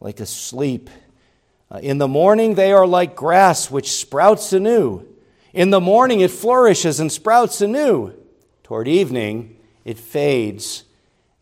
like 0.00 0.20
a 0.20 0.26
sleep. 0.26 0.90
Uh, 1.70 1.80
in 1.82 1.98
the 1.98 2.08
morning, 2.08 2.54
they 2.54 2.72
are 2.72 2.86
like 2.86 3.14
grass 3.14 3.70
which 3.70 3.90
sprouts 3.92 4.52
anew. 4.52 5.06
In 5.52 5.70
the 5.70 5.80
morning, 5.80 6.20
it 6.20 6.30
flourishes 6.30 7.00
and 7.00 7.10
sprouts 7.12 7.60
anew. 7.60 8.12
Toward 8.62 8.88
evening, 8.88 9.58
it 9.84 9.98
fades 9.98 10.84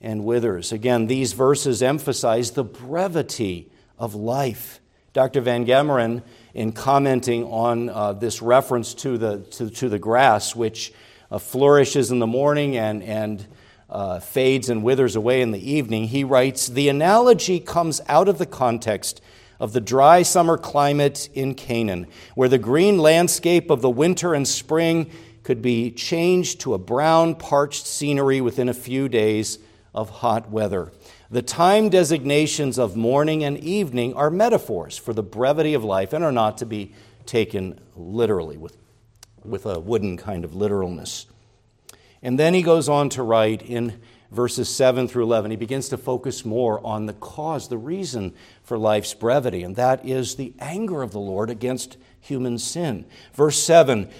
and 0.01 0.25
withers. 0.25 0.73
Again, 0.73 1.07
these 1.07 1.33
verses 1.33 1.83
emphasize 1.83 2.53
the 2.53 2.65
brevity 2.65 3.71
of 3.99 4.15
life. 4.15 4.81
Dr. 5.13 5.41
Van 5.41 5.65
Gemeren, 5.65 6.23
in 6.55 6.73
commenting 6.73 7.45
on 7.45 7.89
uh, 7.89 8.13
this 8.13 8.43
reference 8.43 8.95
to 8.95 9.19
the, 9.19 9.39
to, 9.39 9.71
to 9.71 9.89
the 9.89 9.99
grass, 9.99 10.55
which 10.55 10.93
uh, 11.31 11.39
flourishes 11.39 12.11
in 12.11 12.19
the 12.19 12.27
morning 12.27 12.77
and, 12.77 13.03
and 13.03 13.47
uh, 13.89 14.21
fades 14.21 14.69
and 14.69 14.83
withers 14.83 15.17
away 15.17 15.41
in 15.41 15.53
the 15.53 15.71
evening, 15.71 16.09
he 16.09 16.25
writes 16.25 16.67
The 16.67 16.89
analogy 16.89 17.61
comes 17.61 18.01
out 18.09 18.29
of 18.29 18.39
the 18.39 18.47
context 18.47 19.21
of 19.59 19.73
the 19.73 19.81
dry 19.81 20.23
summer 20.23 20.59
climate 20.59 21.29
in 21.35 21.55
Canaan, 21.55 22.07
where 22.35 22.49
the 22.49 22.59
green 22.59 22.99
landscape 22.99 23.71
of 23.71 23.83
the 23.83 23.91
winter 23.91 24.35
and 24.35 24.47
spring 24.47 25.11
could 25.43 25.63
be 25.63 25.91
changed 25.91 26.61
to 26.61 26.75
a 26.75 26.79
brown, 26.79 27.35
parched 27.35 27.87
scenery 27.87 28.41
within 28.41 28.69
a 28.69 28.75
few 28.75 29.09
days 29.09 29.59
of 29.95 30.11
hot 30.11 30.51
weather. 30.51 30.93
The 31.31 31.43
time 31.43 31.89
designations 31.89 32.79
of 32.79 32.97
morning 32.97 33.43
and 33.45 33.57
evening 33.59 34.15
are 34.15 34.31
metaphors 34.31 34.99
for 34.99 35.13
the 35.13 35.23
brevity 35.23 35.75
of 35.75 35.85
life 35.85 36.13
and 36.13 36.25
are 36.25 36.33
not 36.33 36.59
to 36.59 36.67
be 36.67 36.95
taken 37.25 37.81
literally 37.97 38.57
with, 38.57 38.77
with 39.45 39.67
a 39.67 39.81
wooden 39.81 40.17
kind 40.17 40.45
of 40.45 40.55
literalness. 40.55 41.27
And 42.27 42.41
then 42.41 42.55
he 42.55 42.63
goes 42.63 42.89
on 42.89 43.09
to 43.11 43.23
write 43.23 43.63
in 43.63 44.01
verses 44.33 44.69
7 44.69 45.07
through 45.07 45.23
11, 45.23 45.53
he 45.53 45.57
begins 45.57 45.89
to 45.91 45.97
focus 45.97 46.45
more 46.45 46.85
on 46.85 47.07
the 47.07 47.13
cause, 47.13 47.69
the 47.69 47.79
reason 47.79 48.35
for 48.65 48.77
life's 48.77 49.15
brevity, 49.15 49.63
and 49.63 49.77
that 49.77 50.05
is 50.05 50.35
the 50.35 50.53
anger 50.59 51.03
of 51.03 51.13
the 51.13 51.21
Lord 51.21 51.51
against 51.51 51.97
human 52.21 52.59
sin. 52.59 53.07
Verse 53.33 53.57
7 53.63 54.11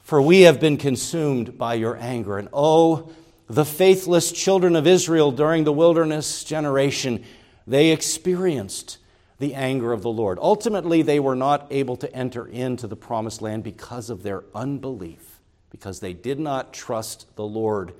For 0.00 0.20
we 0.20 0.40
have 0.40 0.58
been 0.58 0.76
consumed 0.76 1.56
by 1.56 1.74
your 1.74 1.96
anger, 1.98 2.36
and 2.36 2.48
oh, 2.52 3.12
the 3.46 3.64
faithless 3.64 4.32
children 4.32 4.74
of 4.74 4.88
Israel 4.88 5.30
during 5.30 5.62
the 5.62 5.72
wilderness 5.72 6.42
generation, 6.42 7.24
they 7.64 7.92
experienced 7.92 8.98
the 9.38 9.54
anger 9.54 9.92
of 9.92 10.02
the 10.02 10.10
Lord. 10.10 10.40
Ultimately, 10.42 11.02
they 11.02 11.20
were 11.20 11.36
not 11.36 11.68
able 11.70 11.96
to 11.98 12.12
enter 12.12 12.44
into 12.44 12.88
the 12.88 12.96
promised 12.96 13.40
land 13.40 13.62
because 13.62 14.10
of 14.10 14.24
their 14.24 14.42
unbelief, 14.52 15.35
because 15.70 16.00
they 16.00 16.12
did 16.12 16.38
not 16.38 16.72
trust 16.72 17.26
the 17.36 17.44
Lord 17.44 17.92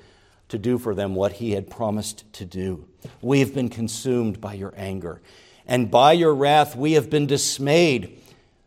to 0.49 0.59
do 0.59 0.79
for 0.79 0.95
them 0.95 1.15
what 1.15 1.33
he 1.33 1.53
had 1.53 1.69
promised 1.69 2.31
to 2.35 2.45
do. 2.45 2.87
We 3.21 3.41
have 3.41 3.55
been 3.55 3.69
consumed 3.69 4.41
by 4.41 4.55
your 4.55 4.73
anger, 4.77 5.21
and 5.67 5.91
by 5.91 6.13
your 6.13 6.35
wrath 6.35 6.77
we 6.77 6.93
have 6.93 7.11
been 7.11 7.27
dismayed. 7.27 8.21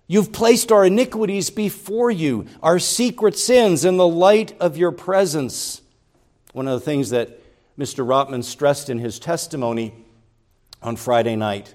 You've 0.08 0.32
placed 0.32 0.72
our 0.72 0.86
iniquities 0.86 1.50
before 1.50 2.12
you, 2.12 2.48
our 2.64 2.80
secret 2.80 3.38
sins 3.38 3.86
in 3.86 3.98
the 3.98 4.08
light 4.08 4.54
of 4.60 4.76
your 4.76 4.92
presence. 4.92 5.82
One 6.52 6.68
of 6.68 6.80
the 6.80 6.86
things 6.86 7.12
that 7.12 7.40
Mr. 7.78 8.06
Rotman 8.06 8.44
stressed 8.44 8.90
in 8.90 8.98
his 8.98 9.20
testimony 9.20 9.94
on 10.82 10.96
Friday 10.96 11.36
night, 11.36 11.74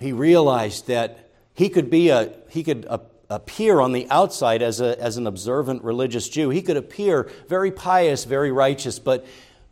he 0.00 0.12
realized 0.12 0.88
that 0.88 1.30
he 1.54 1.68
could 1.68 1.90
be 1.90 2.08
a, 2.08 2.32
he 2.48 2.64
could 2.64 2.86
appear 3.28 3.80
on 3.80 3.92
the 3.92 4.08
outside 4.10 4.62
as, 4.62 4.80
a, 4.80 5.00
as 5.00 5.16
an 5.16 5.26
observant 5.26 5.82
religious 5.82 6.28
Jew. 6.28 6.50
He 6.50 6.62
could 6.62 6.76
appear 6.76 7.30
very 7.48 7.70
pious, 7.70 8.24
very 8.24 8.52
righteous, 8.52 8.98
but, 8.98 9.26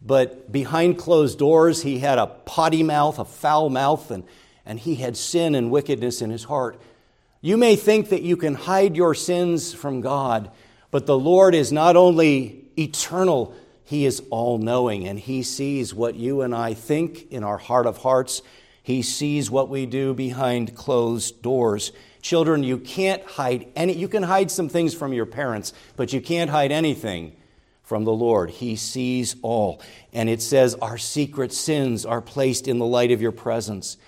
but 0.05 0.51
behind 0.51 0.99
closed 0.99 1.39
doors, 1.39 1.83
he 1.83 1.99
had 1.99 2.19
a 2.19 2.27
potty 2.27 2.83
mouth, 2.83 3.19
a 3.19 3.25
foul 3.25 3.71
mouth, 3.71 4.11
and, 4.11 4.25
and 4.67 4.79
he 4.79 4.97
had 4.97 5.17
sin 5.17 5.55
and 5.55 5.71
wickedness 5.71 6.21
in 6.23 6.31
his 6.31 6.45
heart. 6.45 6.81
You 7.41 7.57
may 7.57 7.77
think 7.77 8.09
that 8.09 8.23
you 8.23 8.37
can 8.37 8.55
hide 8.55 8.97
your 8.97 9.15
sins 9.15 9.75
from 9.75 10.01
God, 10.01 10.51
but 10.91 11.07
the 11.07 11.19
Lord 11.19 11.55
is 11.55 11.73
not 11.73 11.97
only 11.97 12.65
eternal, 12.79 13.55
he 13.85 14.07
is 14.07 14.23
all 14.31 14.59
knowing, 14.59 15.07
and 15.07 15.19
He 15.19 15.43
sees 15.43 15.95
what 15.95 16.15
you 16.15 16.41
and 16.41 16.55
I 16.55 16.75
think 16.75 17.31
in 17.31 17.45
our 17.45 17.59
heart 17.59 17.87
of 17.87 17.99
hearts. 17.99 18.43
He 18.83 19.03
sees 19.03 19.51
what 19.51 19.69
we 19.69 19.87
do 19.87 20.15
behind 20.15 20.75
closed 20.75 21.43
doors. 21.43 21.93
Children, 22.25 22.63
you 22.63 22.79
can't 22.79 23.23
hide 23.23 23.67
any, 23.77 23.93
you 23.93 24.09
can 24.09 24.23
hide 24.23 24.51
some 24.51 24.71
things 24.71 24.95
from 24.95 25.13
your 25.13 25.27
parents, 25.27 25.75
but 25.95 26.15
you 26.15 26.23
can't 26.23 26.49
hide 26.49 26.73
anything 26.73 27.37
from 27.83 28.05
the 28.05 28.15
Lord. 28.15 28.49
He 28.49 28.77
sees 28.77 29.37
all. 29.43 29.83
And 30.11 30.31
it 30.31 30.41
says, 30.41 30.75
Our 30.77 30.97
secret 30.97 31.53
sins 31.53 32.07
are 32.07 32.23
placed 32.23 32.67
in 32.67 32.79
the 32.79 32.87
light 32.87 33.11
of 33.11 33.21
your 33.21 33.31
presence. 33.31 33.99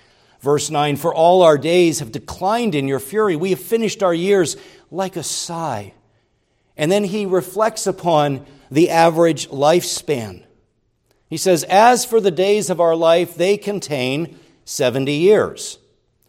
Verse 0.40 0.70
9, 0.70 0.96
For 0.96 1.14
all 1.14 1.42
our 1.42 1.58
days 1.58 1.98
have 1.98 2.10
declined 2.10 2.74
in 2.74 2.88
your 2.88 3.00
fury. 3.00 3.36
We 3.36 3.50
have 3.50 3.60
finished 3.60 4.02
our 4.02 4.14
years 4.14 4.56
like 4.90 5.16
a 5.16 5.22
sigh. 5.22 5.92
And 6.74 6.90
then 6.90 7.04
he 7.04 7.26
reflects 7.26 7.86
upon 7.86 8.46
the 8.70 8.88
average 8.88 9.50
lifespan. 9.50 10.42
He 11.28 11.36
says, 11.36 11.64
As 11.64 12.06
for 12.06 12.22
the 12.22 12.30
days 12.30 12.70
of 12.70 12.80
our 12.80 12.96
life, 12.96 13.34
they 13.34 13.58
contain 13.58 14.38
70 14.64 15.12
years, 15.12 15.78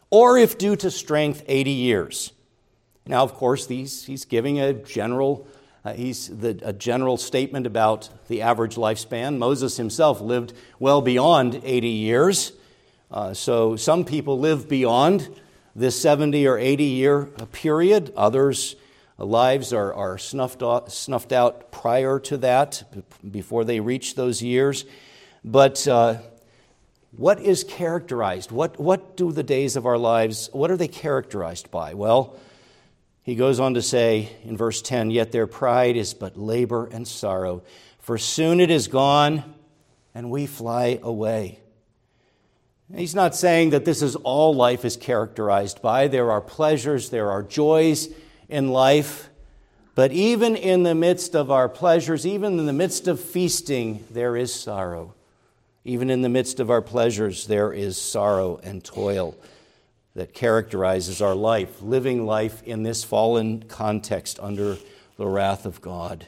or 0.09 0.37
if 0.37 0.57
due 0.57 0.75
to 0.77 0.91
strength, 0.91 1.43
80 1.47 1.71
years. 1.71 2.31
Now, 3.05 3.23
of 3.23 3.33
course, 3.33 3.65
these, 3.65 4.05
he's 4.05 4.25
giving 4.25 4.59
a 4.59 4.73
general, 4.73 5.47
uh, 5.85 5.93
he's 5.93 6.27
the, 6.27 6.59
a 6.63 6.73
general 6.73 7.17
statement 7.17 7.65
about 7.65 8.09
the 8.27 8.41
average 8.41 8.75
lifespan. 8.75 9.37
Moses 9.37 9.77
himself 9.77 10.21
lived 10.21 10.53
well 10.79 11.01
beyond 11.01 11.61
80 11.63 11.87
years. 11.87 12.51
Uh, 13.09 13.33
so 13.33 13.75
some 13.75 14.03
people 14.03 14.39
live 14.39 14.67
beyond 14.67 15.29
this 15.75 15.99
70 16.01 16.47
or 16.47 16.57
80 16.57 16.83
year 16.83 17.25
period, 17.51 18.11
others 18.17 18.75
lives 19.17 19.73
are, 19.73 19.93
are 19.93 20.17
snuffed, 20.17 20.61
off, 20.61 20.91
snuffed 20.91 21.31
out 21.31 21.71
prior 21.71 22.19
to 22.19 22.37
that, 22.37 22.83
before 23.29 23.63
they 23.63 23.79
reach 23.79 24.15
those 24.15 24.41
years. 24.41 24.85
But 25.43 25.87
uh, 25.87 26.17
what 27.17 27.41
is 27.41 27.63
characterized? 27.63 28.51
What, 28.51 28.79
what 28.79 29.17
do 29.17 29.31
the 29.31 29.43
days 29.43 29.75
of 29.75 29.85
our 29.85 29.97
lives, 29.97 30.49
what 30.53 30.71
are 30.71 30.77
they 30.77 30.87
characterized 30.87 31.71
by? 31.71 31.95
Well, 31.95 32.35
he 33.23 33.35
goes 33.35 33.59
on 33.59 33.73
to 33.73 33.81
say 33.81 34.31
in 34.43 34.55
verse 34.55 34.81
10 34.81 35.11
Yet 35.11 35.31
their 35.31 35.47
pride 35.47 35.97
is 35.97 36.13
but 36.13 36.37
labor 36.37 36.85
and 36.85 37.07
sorrow, 37.07 37.63
for 37.99 38.17
soon 38.17 38.59
it 38.61 38.69
is 38.69 38.87
gone 38.87 39.43
and 40.15 40.31
we 40.31 40.45
fly 40.45 40.99
away. 41.01 41.59
He's 42.95 43.15
not 43.15 43.35
saying 43.35 43.71
that 43.71 43.83
this 43.83 44.01
is 44.01 44.15
all 44.15 44.55
life 44.55 44.85
is 44.85 44.95
characterized 44.95 45.81
by. 45.81 46.07
There 46.07 46.31
are 46.31 46.39
pleasures, 46.39 47.09
there 47.09 47.31
are 47.31 47.43
joys, 47.43 48.07
in 48.47 48.69
life. 48.69 49.29
But 49.93 50.13
even 50.13 50.55
in 50.55 50.83
the 50.83 50.95
midst 50.95 51.35
of 51.35 51.51
our 51.51 51.67
pleasures, 51.67 52.25
even 52.25 52.59
in 52.59 52.65
the 52.65 52.73
midst 52.73 53.07
of 53.07 53.19
feasting, 53.19 54.05
there 54.09 54.37
is 54.37 54.53
sorrow. 54.53 55.15
Even 55.87 56.09
in 56.09 56.21
the 56.21 56.27
midst 56.27 56.59
of 56.59 56.69
our 56.69 56.81
pleasures, 56.81 57.47
there 57.47 57.71
is 57.71 57.95
sorrow 57.99 58.59
and 58.61 58.83
toil 58.83 59.37
that 60.15 60.33
characterizes 60.33 61.21
our 61.21 61.33
life, 61.33 61.81
living 61.81 62.25
life 62.25 62.61
in 62.63 62.83
this 62.83 63.05
fallen 63.05 63.63
context 63.63 64.37
under 64.41 64.77
the 65.15 65.25
wrath 65.25 65.65
of 65.65 65.79
God. 65.79 66.27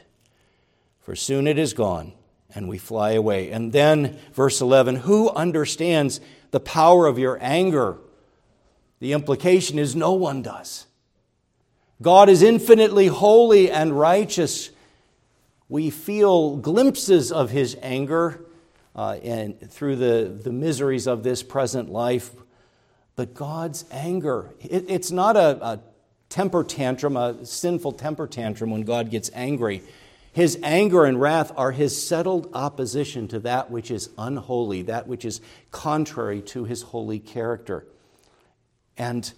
For 1.00 1.14
soon 1.14 1.46
it 1.46 1.58
is 1.58 1.74
gone, 1.74 2.14
and 2.54 2.70
we 2.70 2.78
fly 2.78 3.10
away. 3.10 3.50
And 3.50 3.70
then, 3.70 4.16
verse 4.32 4.62
11, 4.62 4.96
who 4.96 5.28
understands 5.28 6.22
the 6.52 6.60
power 6.60 7.06
of 7.06 7.18
your 7.18 7.36
anger? 7.42 7.98
The 9.00 9.12
implication 9.12 9.78
is 9.78 9.94
no 9.94 10.14
one 10.14 10.40
does. 10.40 10.86
God 12.00 12.30
is 12.30 12.42
infinitely 12.42 13.08
holy 13.08 13.70
and 13.70 13.92
righteous. 13.92 14.70
We 15.68 15.90
feel 15.90 16.56
glimpses 16.56 17.30
of 17.30 17.50
his 17.50 17.76
anger 17.82 18.46
uh, 18.94 19.18
and 19.22 19.70
through 19.70 19.96
the, 19.96 20.40
the 20.42 20.52
miseries 20.52 21.06
of 21.06 21.22
this 21.22 21.42
present 21.42 21.90
life. 21.90 22.30
But 23.16 23.34
God's 23.34 23.84
anger, 23.90 24.50
it, 24.60 24.86
it's 24.88 25.10
not 25.10 25.36
a, 25.36 25.64
a 25.64 25.80
temper 26.28 26.64
tantrum, 26.64 27.16
a 27.16 27.44
sinful 27.44 27.92
temper 27.92 28.26
tantrum 28.26 28.70
when 28.70 28.82
God 28.82 29.10
gets 29.10 29.30
angry. 29.34 29.82
His 30.32 30.58
anger 30.62 31.04
and 31.04 31.20
wrath 31.20 31.52
are 31.56 31.72
his 31.72 32.00
settled 32.00 32.50
opposition 32.54 33.26
to 33.28 33.40
that 33.40 33.70
which 33.70 33.90
is 33.90 34.10
unholy, 34.16 34.82
that 34.82 35.08
which 35.08 35.24
is 35.24 35.40
contrary 35.72 36.40
to 36.42 36.64
his 36.64 36.82
holy 36.82 37.18
character. 37.18 37.84
And 38.96 39.32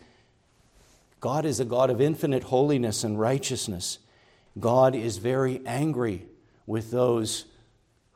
God 1.21 1.47
is 1.47 1.61
a 1.61 1.65
God 1.65 1.89
of 1.89 2.01
infinite 2.01 2.43
holiness 2.43 3.05
and 3.05 3.19
righteousness. 3.19 3.99
God 4.59 4.95
is 4.95 5.17
very 5.17 5.63
angry 5.65 6.27
with 6.67 6.91
those 6.91 7.47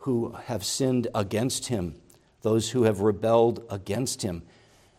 who 0.07 0.31
have 0.45 0.65
sinned 0.65 1.09
against 1.17 1.67
him, 1.67 1.97
those 2.43 2.71
who 2.71 2.85
have 2.85 3.01
rebelled 3.01 3.61
against 3.69 4.23
him. 4.23 4.41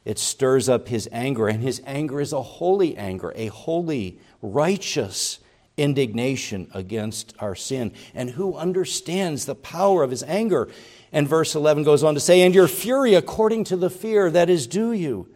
It 0.03 0.19
stirs 0.19 0.67
up 0.67 0.89
his 0.89 1.07
anger, 1.13 1.47
and 1.47 1.63
his 1.63 1.81
anger 1.85 2.19
is 2.19 2.33
a 2.33 2.41
holy 2.41 2.97
anger, 2.97 3.31
a 3.37 3.47
holy, 3.47 4.19
righteous 4.41 5.39
indignation 5.77 6.69
against 6.73 7.33
our 7.39 7.55
sin. 7.55 7.93
And 8.13 8.31
who 8.31 8.55
understands 8.55 9.45
the 9.45 9.55
power 9.55 10.03
of 10.03 10.11
his 10.11 10.23
anger? 10.23 10.67
And 11.13 11.25
verse 11.25 11.55
11 11.55 11.85
goes 11.85 12.03
on 12.03 12.13
to 12.15 12.19
say, 12.19 12.41
And 12.41 12.53
your 12.53 12.67
fury 12.67 13.13
according 13.13 13.63
to 13.65 13.77
the 13.77 13.89
fear 13.89 14.29
that 14.29 14.49
is 14.49 14.67
due 14.67 14.91
you. 14.91 15.29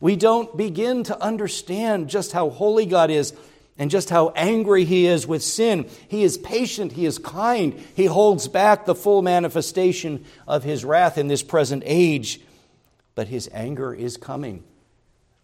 We 0.00 0.16
don't 0.16 0.54
begin 0.54 1.02
to 1.04 1.18
understand 1.18 2.10
just 2.10 2.32
how 2.32 2.50
holy 2.50 2.84
God 2.84 3.10
is 3.10 3.32
and 3.78 3.90
just 3.90 4.10
how 4.10 4.30
angry 4.30 4.84
He 4.84 5.06
is 5.06 5.26
with 5.26 5.42
sin. 5.42 5.88
He 6.08 6.22
is 6.22 6.38
patient, 6.38 6.92
He 6.92 7.06
is 7.06 7.18
kind, 7.18 7.74
He 7.94 8.06
holds 8.06 8.48
back 8.48 8.84
the 8.84 8.94
full 8.94 9.22
manifestation 9.22 10.24
of 10.46 10.64
His 10.64 10.84
wrath 10.84 11.18
in 11.18 11.28
this 11.28 11.42
present 11.42 11.82
age. 11.86 12.40
But 13.14 13.28
His 13.28 13.48
anger 13.52 13.92
is 13.92 14.16
coming. 14.16 14.64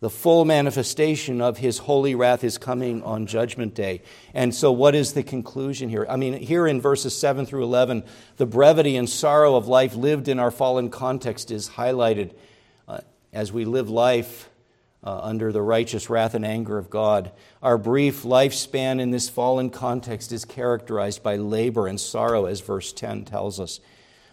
The 0.01 0.11
full 0.11 0.47
manifestation 0.47 1.43
of 1.43 1.59
his 1.59 1.77
holy 1.77 2.15
wrath 2.15 2.43
is 2.43 2.57
coming 2.57 3.03
on 3.03 3.27
Judgment 3.27 3.75
Day. 3.75 4.01
And 4.33 4.55
so, 4.55 4.73
what 4.73 4.95
is 4.95 5.13
the 5.13 5.23
conclusion 5.23 5.91
here? 5.91 6.07
I 6.09 6.17
mean, 6.17 6.33
here 6.41 6.67
in 6.67 6.81
verses 6.81 7.15
7 7.15 7.45
through 7.45 7.65
11, 7.65 8.05
the 8.39 8.47
brevity 8.47 8.97
and 8.97 9.09
sorrow 9.09 9.57
of 9.57 9.69
life 9.69 9.95
lived 9.95 10.29
in 10.29 10.39
our 10.39 10.51
fallen 10.51 10.89
context 10.89 11.51
is 11.51 11.69
highlighted 11.69 12.33
uh, 12.89 13.01
as 13.35 13.53
we 13.53 13.67
live 13.67 13.91
life 13.91 14.49
uh, 15.03 15.21
under 15.23 15.53
the 15.53 15.63
righteous 15.63 16.11
wrath 16.11 16.35
and 16.35 16.45
anger 16.45 16.77
of 16.79 16.91
God. 16.91 17.33
Our 17.63 17.79
brief 17.79 18.23
lifespan 18.23 19.01
in 19.01 19.11
this 19.11 19.29
fallen 19.29 19.71
context 19.71 20.33
is 20.33 20.45
characterized 20.45 21.23
by 21.23 21.37
labor 21.37 21.87
and 21.87 22.01
sorrow, 22.01 22.47
as 22.47 22.61
verse 22.61 22.93
10 22.93 23.25
tells 23.25 23.59
us. 23.59 23.81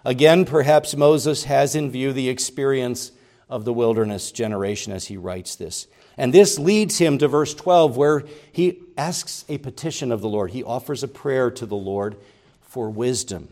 Again, 0.04 0.46
perhaps 0.46 0.96
Moses 0.96 1.46
has 1.46 1.76
in 1.76 1.92
view 1.92 2.14
the 2.14 2.30
experience 2.30 3.12
of 3.50 3.66
the 3.66 3.74
wilderness 3.74 4.32
generation 4.32 4.92
as 4.92 5.06
he 5.06 5.18
writes 5.18 5.56
this. 5.56 5.88
And 6.18 6.34
this 6.34 6.58
leads 6.58 6.98
him 6.98 7.18
to 7.20 7.28
verse 7.28 7.54
12, 7.54 7.96
where 7.96 8.24
he 8.52 8.80
asks 8.98 9.46
a 9.48 9.60
petition 9.60 10.12
of 10.12 10.22
the 10.22 10.30
Lord. 10.30 10.52
He 10.52 10.64
offers 10.64 11.04
a 11.04 11.08
prayer 11.08 11.52
to 11.52 11.66
the 11.66 11.76
Lord 11.76 12.18
for 12.62 12.90
wisdom. 12.90 13.50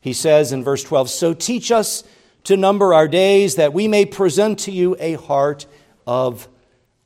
He 0.00 0.12
says 0.12 0.52
in 0.52 0.64
verse 0.64 0.82
12, 0.82 1.08
So 1.08 1.32
teach 1.32 1.70
us 1.70 2.02
to 2.44 2.56
number 2.56 2.92
our 2.92 3.06
days 3.06 3.54
that 3.54 3.72
we 3.72 3.86
may 3.86 4.04
present 4.04 4.58
to 4.60 4.72
you 4.72 4.96
a 4.98 5.14
heart 5.14 5.66
of 6.06 6.48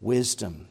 wisdom. 0.01 0.69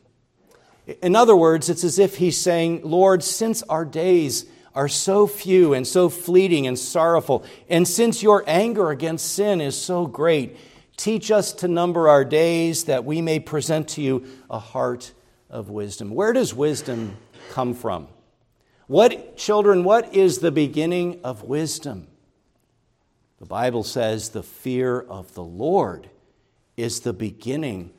In 1.02 1.16
other 1.16 1.36
words, 1.36 1.70
it's 1.70 1.84
as 1.84 2.00
if 2.00 2.18
he's 2.18 2.40
saying, 2.40 2.82
Lord, 2.84 3.24
since 3.24 3.64
our 3.64 3.86
days 3.86 4.46
are 4.74 4.88
so 4.88 5.26
few 5.26 5.74
and 5.74 5.88
so 5.88 6.10
fleeting 6.10 6.68
and 6.68 6.78
sorrowful, 6.78 7.44
and 7.70 7.88
since 7.88 8.22
your 8.22 8.44
anger 8.46 8.92
against 8.92 9.34
sin 9.34 9.62
is 9.62 9.80
so 9.80 10.06
great, 10.06 10.58
Teach 10.98 11.30
us 11.30 11.52
to 11.54 11.68
number 11.68 12.08
our 12.08 12.24
days 12.24 12.86
that 12.86 13.04
we 13.04 13.22
may 13.22 13.40
present 13.40 13.90
to 13.90 14.02
you 14.02 14.26
a 14.50 14.60
heart 14.60 15.12
of 15.50 15.70
wisdom. 15.70 16.12
Where 16.12 16.34
does 16.34 16.54
wisdom 16.54 17.18
come 17.52 17.74
from? 17.74 18.08
What, 18.88 19.36
children, 19.36 19.84
what 19.84 20.16
is 20.16 20.40
the 20.40 20.52
beginning 20.52 21.20
of 21.24 21.44
wisdom? 21.44 22.08
The 23.40 23.46
Bible 23.46 23.84
says 23.84 24.30
the 24.30 24.44
fear 24.44 25.02
of 25.02 25.34
the 25.34 25.44
Lord 25.44 26.10
is 26.78 27.02
the 27.02 27.14
beginning 27.14 27.92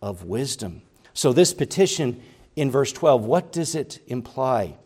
of 0.00 0.24
wisdom. 0.24 0.82
So, 1.14 1.32
this 1.32 1.54
petition 1.54 2.20
in 2.54 2.70
verse 2.70 2.92
12, 2.92 3.24
what 3.24 3.52
does 3.52 3.74
it 3.74 4.02
imply? 4.06 4.76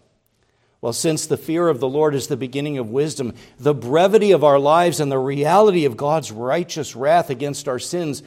Well, 0.80 0.92
since 0.92 1.26
the 1.26 1.36
fear 1.36 1.68
of 1.68 1.78
the 1.78 1.88
Lord 1.88 2.14
is 2.14 2.28
the 2.28 2.36
beginning 2.36 2.78
of 2.78 2.90
wisdom, 2.90 3.34
the 3.58 3.74
brevity 3.74 4.32
of 4.32 4.42
our 4.42 4.58
lives 4.58 4.98
and 4.98 5.12
the 5.12 5.18
reality 5.18 5.84
of 5.84 5.96
God's 5.96 6.32
righteous 6.32 6.96
wrath 6.96 7.28
against 7.28 7.68
our 7.68 7.78
sins 7.78 8.22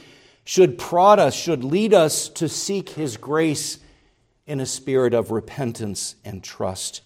should 0.46 0.78
prod 0.78 1.20
us, 1.20 1.34
should 1.34 1.64
lead 1.64 1.94
us 1.94 2.30
to 2.30 2.48
seek 2.48 2.90
His 2.90 3.18
grace 3.18 3.80
in 4.46 4.60
a 4.60 4.66
spirit 4.66 5.14
of 5.14 5.32
repentance 5.32 6.16
and 6.24 6.44
trust. 6.44 7.02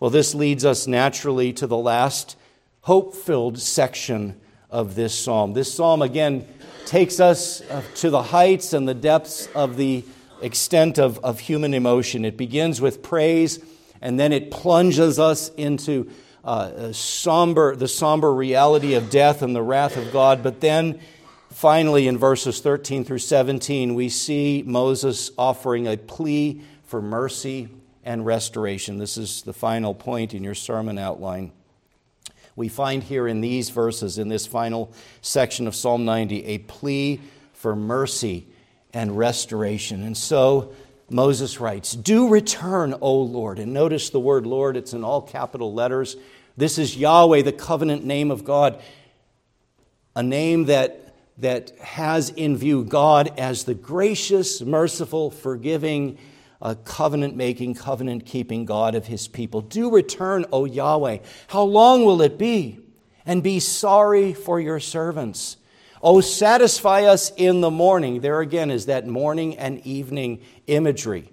Well, 0.00 0.10
this 0.10 0.34
leads 0.34 0.64
us 0.64 0.86
naturally 0.86 1.52
to 1.54 1.66
the 1.66 1.76
last 1.76 2.36
hope 2.82 3.14
filled 3.14 3.58
section 3.58 4.40
of 4.70 4.94
this 4.94 5.18
psalm. 5.18 5.54
This 5.54 5.74
psalm, 5.74 6.02
again, 6.02 6.46
takes 6.88 7.20
us 7.20 7.60
uh, 7.60 7.82
to 7.96 8.08
the 8.08 8.22
heights 8.22 8.72
and 8.72 8.88
the 8.88 8.94
depths 8.94 9.46
of 9.54 9.76
the 9.76 10.04
extent 10.40 10.98
of, 10.98 11.18
of 11.18 11.38
human 11.38 11.74
emotion. 11.74 12.24
It 12.24 12.38
begins 12.38 12.80
with 12.80 13.02
praise 13.02 13.62
and 14.00 14.18
then 14.18 14.32
it 14.32 14.50
plunges 14.50 15.18
us 15.18 15.50
into 15.50 16.10
uh, 16.44 16.92
somber, 16.92 17.76
the 17.76 17.88
somber 17.88 18.32
reality 18.32 18.94
of 18.94 19.10
death 19.10 19.42
and 19.42 19.54
the 19.54 19.62
wrath 19.62 19.98
of 19.98 20.12
God. 20.12 20.42
But 20.42 20.60
then, 20.60 21.00
finally, 21.50 22.08
in 22.08 22.16
verses 22.16 22.60
13 22.60 23.04
through 23.04 23.18
17, 23.18 23.94
we 23.94 24.08
see 24.08 24.62
Moses 24.64 25.30
offering 25.36 25.86
a 25.86 25.98
plea 25.98 26.62
for 26.84 27.02
mercy 27.02 27.68
and 28.02 28.24
restoration. 28.24 28.96
This 28.96 29.18
is 29.18 29.42
the 29.42 29.52
final 29.52 29.94
point 29.94 30.32
in 30.32 30.42
your 30.42 30.54
sermon 30.54 30.96
outline. 30.96 31.52
We 32.58 32.68
find 32.68 33.04
here 33.04 33.28
in 33.28 33.40
these 33.40 33.70
verses, 33.70 34.18
in 34.18 34.28
this 34.28 34.44
final 34.44 34.92
section 35.22 35.68
of 35.68 35.76
Psalm 35.76 36.04
90, 36.04 36.44
a 36.44 36.58
plea 36.58 37.20
for 37.52 37.76
mercy 37.76 38.48
and 38.92 39.16
restoration. 39.16 40.02
And 40.02 40.16
so, 40.16 40.74
Moses 41.08 41.60
writes, 41.60 41.92
Do 41.92 42.28
return, 42.28 42.96
O 43.00 43.14
Lord. 43.22 43.60
And 43.60 43.72
notice 43.72 44.10
the 44.10 44.18
word 44.18 44.44
Lord, 44.44 44.76
it's 44.76 44.92
in 44.92 45.04
all 45.04 45.22
capital 45.22 45.72
letters. 45.72 46.16
This 46.56 46.78
is 46.78 46.96
Yahweh, 46.96 47.42
the 47.42 47.52
covenant 47.52 48.04
name 48.04 48.32
of 48.32 48.44
God, 48.44 48.82
a 50.16 50.24
name 50.24 50.64
that, 50.64 51.14
that 51.38 51.70
has 51.78 52.30
in 52.30 52.56
view 52.56 52.82
God 52.82 53.32
as 53.38 53.62
the 53.62 53.74
gracious, 53.74 54.60
merciful, 54.62 55.30
forgiving, 55.30 56.18
uh, 56.60 56.74
covenant 56.84 57.36
making, 57.36 57.74
covenant 57.74 58.26
keeping 58.26 58.64
God 58.64 58.94
of 58.94 59.06
his 59.06 59.28
people. 59.28 59.60
Do 59.60 59.90
return, 59.90 60.44
O 60.52 60.64
Yahweh. 60.64 61.18
How 61.48 61.62
long 61.62 62.04
will 62.04 62.22
it 62.22 62.38
be? 62.38 62.80
And 63.24 63.42
be 63.42 63.60
sorry 63.60 64.32
for 64.32 64.58
your 64.58 64.80
servants. 64.80 65.56
Oh, 66.02 66.20
satisfy 66.20 67.02
us 67.04 67.32
in 67.36 67.60
the 67.60 67.70
morning. 67.70 68.20
There 68.20 68.40
again 68.40 68.70
is 68.70 68.86
that 68.86 69.06
morning 69.06 69.56
and 69.58 69.84
evening 69.86 70.40
imagery. 70.66 71.30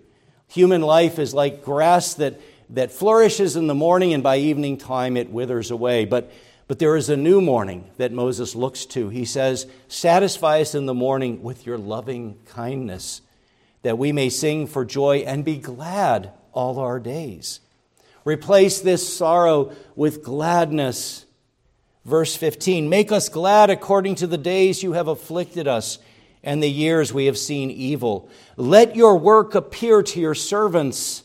Human 0.50 0.82
life 0.82 1.20
is 1.20 1.34
like 1.34 1.64
grass 1.64 2.16
that, 2.16 2.40
that 2.72 2.92
flourishes 2.92 3.56
in 3.56 3.68
the 3.68 3.76
morning, 3.76 4.14
and 4.14 4.24
by 4.24 4.38
evening 4.38 4.78
time 4.78 5.18
it 5.18 5.30
withers 5.30 5.72
away. 5.72 6.06
But, 6.06 6.32
but 6.68 6.80
there 6.80 6.96
is 6.96 7.10
a 7.10 7.18
new 7.18 7.42
morning 7.42 7.90
that 7.98 8.12
Moses 8.12 8.56
looks 8.56 8.86
to. 8.88 9.10
He 9.10 9.26
says, 9.26 9.68
Satisfy 9.88 10.62
us 10.62 10.74
in 10.74 10.86
the 10.86 10.94
morning 10.94 11.44
with 11.44 11.66
your 11.66 11.78
loving 11.78 12.38
kindness, 12.46 13.22
that 13.86 14.00
we 14.00 14.12
may 14.12 14.30
sing 14.30 14.66
for 14.66 14.84
joy 14.84 15.18
and 15.28 15.46
be 15.46 15.58
glad 15.58 16.32
all 16.54 16.80
our 16.80 17.00
days. 17.00 17.60
Replace 18.24 18.82
this 18.82 19.16
sorrow 19.16 19.74
with 19.96 20.24
gladness. 20.24 21.28
Verse 22.04 22.36
15 22.36 22.90
Make 22.90 23.12
us 23.12 23.30
glad 23.30 23.70
according 23.70 24.16
to 24.16 24.26
the 24.26 24.40
days 24.40 24.82
you 24.82 24.94
have 24.94 25.08
afflicted 25.08 25.68
us 25.68 26.00
and 26.44 26.64
the 26.64 26.68
years 26.68 27.14
we 27.14 27.28
have 27.28 27.38
seen 27.38 27.70
evil. 27.70 28.28
Let 28.58 28.96
your 28.96 29.20
work 29.20 29.54
appear 29.54 30.02
to 30.02 30.20
your 30.20 30.34
servants 30.34 31.22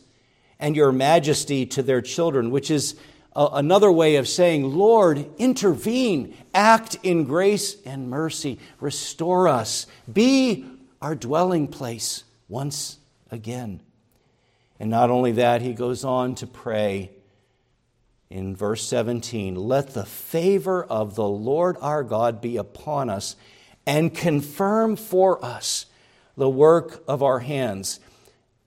and 0.59 0.77
your 0.77 0.93
majesty 0.93 1.65
to 1.65 1.83
their 1.83 2.03
children, 2.03 2.51
which 2.51 2.71
is 2.71 2.95
another 3.35 3.91
way 3.91 4.17
of 4.17 4.29
saying, 4.29 4.65
Lord, 4.65 5.25
intervene, 5.39 6.37
act 6.53 6.99
in 7.03 7.25
grace 7.25 7.81
and 7.87 8.11
mercy, 8.11 8.59
restore 8.81 9.49
us, 9.49 9.87
be 10.13 10.67
our 11.01 11.15
dwelling 11.15 11.67
place 11.67 12.25
once 12.51 12.99
again. 13.31 13.81
And 14.79 14.91
not 14.91 15.09
only 15.09 15.33
that, 15.33 15.63
he 15.63 15.73
goes 15.73 16.05
on 16.05 16.35
to 16.37 16.47
pray 16.47 17.13
in 18.29 18.57
verse 18.57 18.85
17 18.87 19.55
Let 19.55 19.95
the 19.95 20.05
favor 20.05 20.85
of 20.85 21.15
the 21.15 21.29
Lord 21.29 21.77
our 21.81 22.03
God 22.03 22.41
be 22.41 22.57
upon 22.57 23.09
us 23.09 23.37
and 23.87 24.15
confirm 24.15 24.97
for 24.97 25.43
us 25.45 25.87
the 26.37 26.51
work 26.51 27.03
of 27.07 27.23
our 27.23 27.41
hands. 27.41 28.01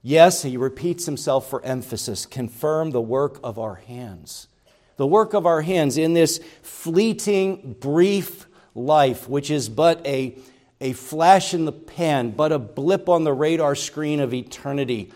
Yes, 0.02 0.42
he 0.42 0.56
repeats 0.56 1.06
himself 1.06 1.48
for 1.48 1.64
emphasis 1.64 2.26
confirm 2.26 2.90
the 2.90 3.00
work 3.00 3.40
of 3.42 3.58
our 3.58 3.76
hands. 3.76 4.48
The 4.96 5.06
work 5.06 5.34
of 5.34 5.46
our 5.46 5.62
hands 5.62 5.98
in 5.98 6.14
this 6.14 6.40
fleeting, 6.62 7.76
brief 7.80 8.46
life, 8.74 9.28
which 9.28 9.50
is 9.50 9.68
but 9.68 10.06
a, 10.06 10.38
a 10.84 10.92
flash 10.92 11.54
in 11.54 11.64
the 11.64 11.72
pan, 11.72 12.30
but 12.30 12.52
a 12.52 12.58
blip 12.58 13.08
on 13.08 13.24
the 13.24 13.32
radar 13.32 13.74
screen 13.74 14.20
of 14.20 14.32
eternity. 14.32 15.10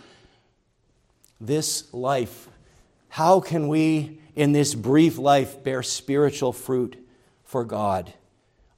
This 1.41 1.93
life, 1.95 2.49
how 3.09 3.41
can 3.41 3.69
we 3.69 4.19
in 4.39 4.53
this 4.53 4.73
brief 4.73 5.19
life 5.19 5.65
bear 5.65 5.83
spiritual 5.83 6.53
fruit 6.53 6.97
for 7.43 7.65
God. 7.65 8.15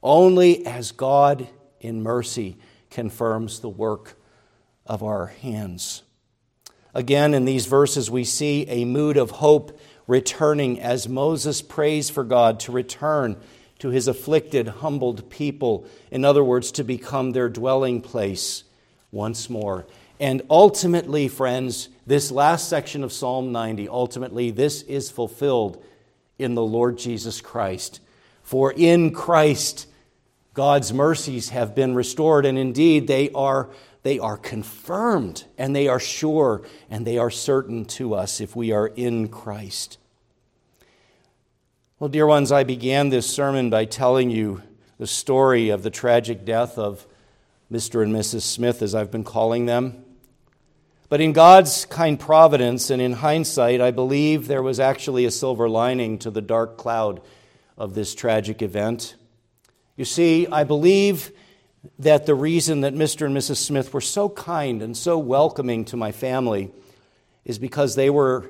Only 0.01 0.65
as 0.65 0.91
God 0.91 1.47
in 1.79 2.01
mercy 2.01 2.57
confirms 2.89 3.59
the 3.59 3.69
work 3.69 4.17
of 4.87 5.03
our 5.03 5.27
hands. 5.27 6.01
Again, 6.95 7.35
in 7.35 7.45
these 7.45 7.67
verses, 7.67 8.09
we 8.09 8.23
see 8.23 8.65
a 8.67 8.85
mood 8.85 9.17
of 9.17 9.29
hope 9.29 9.79
returning 10.07 10.81
as 10.81 11.07
Moses 11.07 11.61
prays 11.61 12.09
for 12.09 12.23
God 12.23 12.59
to 12.61 12.71
return 12.71 13.39
to 13.81 13.89
his 13.89 14.07
afflicted, 14.07 14.67
humbled 14.67 15.27
people. 15.31 15.85
In 16.11 16.23
other 16.23 16.43
words, 16.43 16.71
to 16.73 16.83
become 16.83 17.31
their 17.31 17.49
dwelling 17.49 17.99
place 17.99 18.63
once 19.11 19.49
more. 19.49 19.87
And 20.19 20.43
ultimately, 20.51 21.27
friends, 21.27 21.89
this 22.05 22.29
last 22.29 22.69
section 22.69 23.03
of 23.03 23.11
Psalm 23.11 23.51
90, 23.51 23.89
ultimately, 23.89 24.51
this 24.51 24.83
is 24.83 25.09
fulfilled 25.09 25.83
in 26.37 26.53
the 26.53 26.61
Lord 26.61 26.99
Jesus 26.99 27.41
Christ. 27.41 28.01
For 28.43 28.71
in 28.71 29.13
Christ, 29.13 29.87
God's 30.53 30.93
mercies 30.93 31.49
have 31.49 31.73
been 31.73 31.95
restored, 31.95 32.45
and 32.45 32.59
indeed 32.59 33.07
they 33.07 33.31
are, 33.31 33.67
they 34.03 34.19
are 34.19 34.37
confirmed, 34.37 35.45
and 35.57 35.75
they 35.75 35.87
are 35.87 35.99
sure, 35.99 36.61
and 36.91 37.07
they 37.07 37.17
are 37.17 37.31
certain 37.31 37.85
to 37.85 38.13
us 38.13 38.41
if 38.41 38.55
we 38.55 38.71
are 38.71 38.87
in 38.87 39.27
Christ. 39.27 39.97
Well, 42.01 42.09
dear 42.09 42.25
ones, 42.25 42.51
I 42.51 42.63
began 42.63 43.09
this 43.09 43.29
sermon 43.29 43.69
by 43.69 43.85
telling 43.85 44.31
you 44.31 44.63
the 44.97 45.05
story 45.05 45.69
of 45.69 45.83
the 45.83 45.91
tragic 45.91 46.45
death 46.45 46.79
of 46.79 47.05
Mr. 47.71 48.01
and 48.01 48.11
Mrs. 48.11 48.41
Smith, 48.41 48.81
as 48.81 48.95
I've 48.95 49.11
been 49.11 49.23
calling 49.23 49.67
them. 49.67 50.03
But 51.09 51.21
in 51.21 51.31
God's 51.31 51.85
kind 51.85 52.19
providence 52.19 52.89
and 52.89 52.99
in 52.99 53.13
hindsight, 53.13 53.81
I 53.81 53.91
believe 53.91 54.47
there 54.47 54.63
was 54.63 54.79
actually 54.79 55.25
a 55.25 55.29
silver 55.29 55.69
lining 55.69 56.17
to 56.17 56.31
the 56.31 56.41
dark 56.41 56.75
cloud 56.75 57.21
of 57.77 57.93
this 57.93 58.15
tragic 58.15 58.63
event. 58.63 59.13
You 59.95 60.05
see, 60.05 60.47
I 60.47 60.63
believe 60.63 61.31
that 61.99 62.25
the 62.25 62.33
reason 62.33 62.81
that 62.81 62.95
Mr. 62.95 63.27
and 63.27 63.37
Mrs. 63.37 63.57
Smith 63.57 63.93
were 63.93 64.01
so 64.01 64.27
kind 64.27 64.81
and 64.81 64.97
so 64.97 65.19
welcoming 65.19 65.85
to 65.85 65.97
my 65.97 66.11
family 66.11 66.71
is 67.45 67.59
because 67.59 67.93
they 67.93 68.09
were 68.09 68.49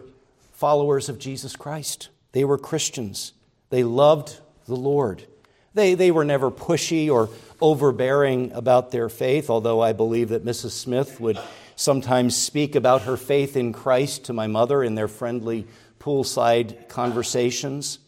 followers 0.54 1.10
of 1.10 1.20
Jesus 1.20 1.58
Christ. 1.58 2.08
They 2.32 2.45
were 2.45 2.58
Christians. 2.58 3.34
They 3.72 3.84
loved 3.84 4.39
the 4.67 4.76
Lord. 4.76 5.26
They, 5.74 5.95
they 5.95 6.11
were 6.11 6.26
never 6.26 6.51
pushy 6.51 7.09
or 7.09 7.30
overbearing 7.59 8.51
about 8.51 8.91
their 8.91 9.09
faith, 9.09 9.49
although 9.49 9.82
I 9.82 9.93
believe 9.93 10.30
that 10.30 10.45
Mrs. 10.45 10.72
Smith 10.72 11.19
would 11.19 11.39
sometimes 11.76 12.36
speak 12.36 12.76
about 12.76 13.03
her 13.03 13.17
faith 13.17 13.57
in 13.57 13.74
Christ 13.74 14.26
to 14.26 14.34
my 14.34 14.47
mother 14.47 14.84
in 14.84 14.95
their 14.95 15.07
friendly 15.07 15.65
poolside 15.99 16.89
conversations. 16.89 17.99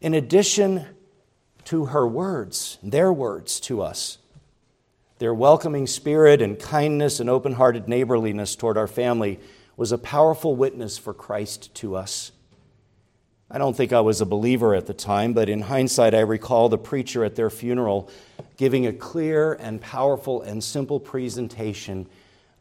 In 0.00 0.14
addition 0.14 0.86
to 1.66 1.86
her 1.86 2.06
words, 2.06 2.78
their 2.82 3.12
words 3.12 3.60
to 3.60 3.82
us, 3.82 4.18
their 5.18 5.34
welcoming 5.34 5.86
spirit 5.86 6.40
and 6.40 6.58
kindness 6.58 7.20
and 7.20 7.28
open 7.28 7.52
hearted 7.52 7.88
neighborliness 7.88 8.56
toward 8.56 8.76
our 8.76 8.86
family 8.86 9.40
was 9.76 9.92
a 9.92 9.98
powerful 9.98 10.56
witness 10.56 10.98
for 10.98 11.12
Christ 11.12 11.74
to 11.76 11.96
us. 11.96 12.32
I 13.54 13.58
don't 13.58 13.76
think 13.76 13.92
I 13.92 14.00
was 14.00 14.20
a 14.20 14.26
believer 14.26 14.74
at 14.74 14.86
the 14.86 14.94
time, 14.94 15.32
but 15.32 15.48
in 15.48 15.60
hindsight, 15.60 16.12
I 16.12 16.22
recall 16.22 16.68
the 16.68 16.76
preacher 16.76 17.24
at 17.24 17.36
their 17.36 17.50
funeral 17.50 18.10
giving 18.56 18.84
a 18.88 18.92
clear 18.92 19.52
and 19.52 19.80
powerful 19.80 20.42
and 20.42 20.62
simple 20.62 20.98
presentation 20.98 22.08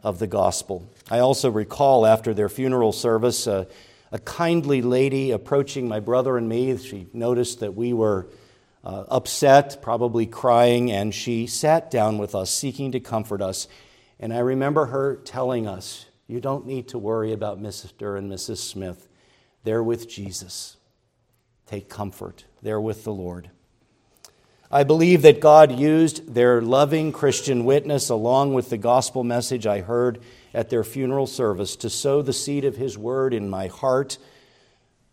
of 0.03 0.19
the 0.19 0.27
gospel. 0.27 0.87
I 1.09 1.17
also 1.17 1.49
recall 1.49 2.05
after 2.05 2.35
their 2.35 2.47
funeral 2.47 2.91
service 2.91 3.47
a, 3.47 3.65
a 4.11 4.19
kindly 4.19 4.83
lady 4.83 5.31
approaching 5.31 5.87
my 5.87 5.99
brother 5.99 6.37
and 6.37 6.47
me. 6.47 6.77
She 6.77 7.07
noticed 7.11 7.61
that 7.61 7.73
we 7.73 7.91
were 7.91 8.27
uh, 8.83 9.05
upset, 9.07 9.81
probably 9.81 10.27
crying, 10.27 10.91
and 10.91 11.11
she 11.11 11.47
sat 11.47 11.89
down 11.89 12.19
with 12.19 12.35
us, 12.35 12.51
seeking 12.51 12.91
to 12.91 12.99
comfort 12.99 13.41
us. 13.41 13.67
And 14.19 14.31
I 14.31 14.39
remember 14.41 14.85
her 14.85 15.15
telling 15.15 15.65
us, 15.65 16.05
You 16.27 16.39
don't 16.39 16.67
need 16.67 16.89
to 16.89 16.99
worry 16.99 17.33
about 17.33 17.59
Mr. 17.59 18.15
and 18.15 18.31
Mrs. 18.31 18.57
Smith. 18.57 19.09
They're 19.63 19.81
with 19.81 20.07
Jesus. 20.07 20.77
Take 21.67 21.89
comfort 21.89 22.45
there 22.61 22.79
with 22.79 23.03
the 23.03 23.13
Lord. 23.13 23.49
I 24.71 24.83
believe 24.83 25.21
that 25.21 25.39
God 25.39 25.71
used 25.71 26.33
their 26.33 26.59
loving 26.59 27.11
Christian 27.11 27.63
witness 27.63 28.09
along 28.09 28.55
with 28.55 28.71
the 28.71 28.77
gospel 28.77 29.23
message 29.23 29.67
I 29.67 29.81
heard 29.81 30.19
at 30.51 30.71
their 30.71 30.83
funeral 30.83 31.27
service 31.27 31.75
to 31.75 31.91
sow 31.91 32.23
the 32.23 32.33
seed 32.33 32.65
of 32.65 32.77
His 32.77 32.97
word 32.97 33.35
in 33.35 33.51
my 33.51 33.67
heart, 33.67 34.17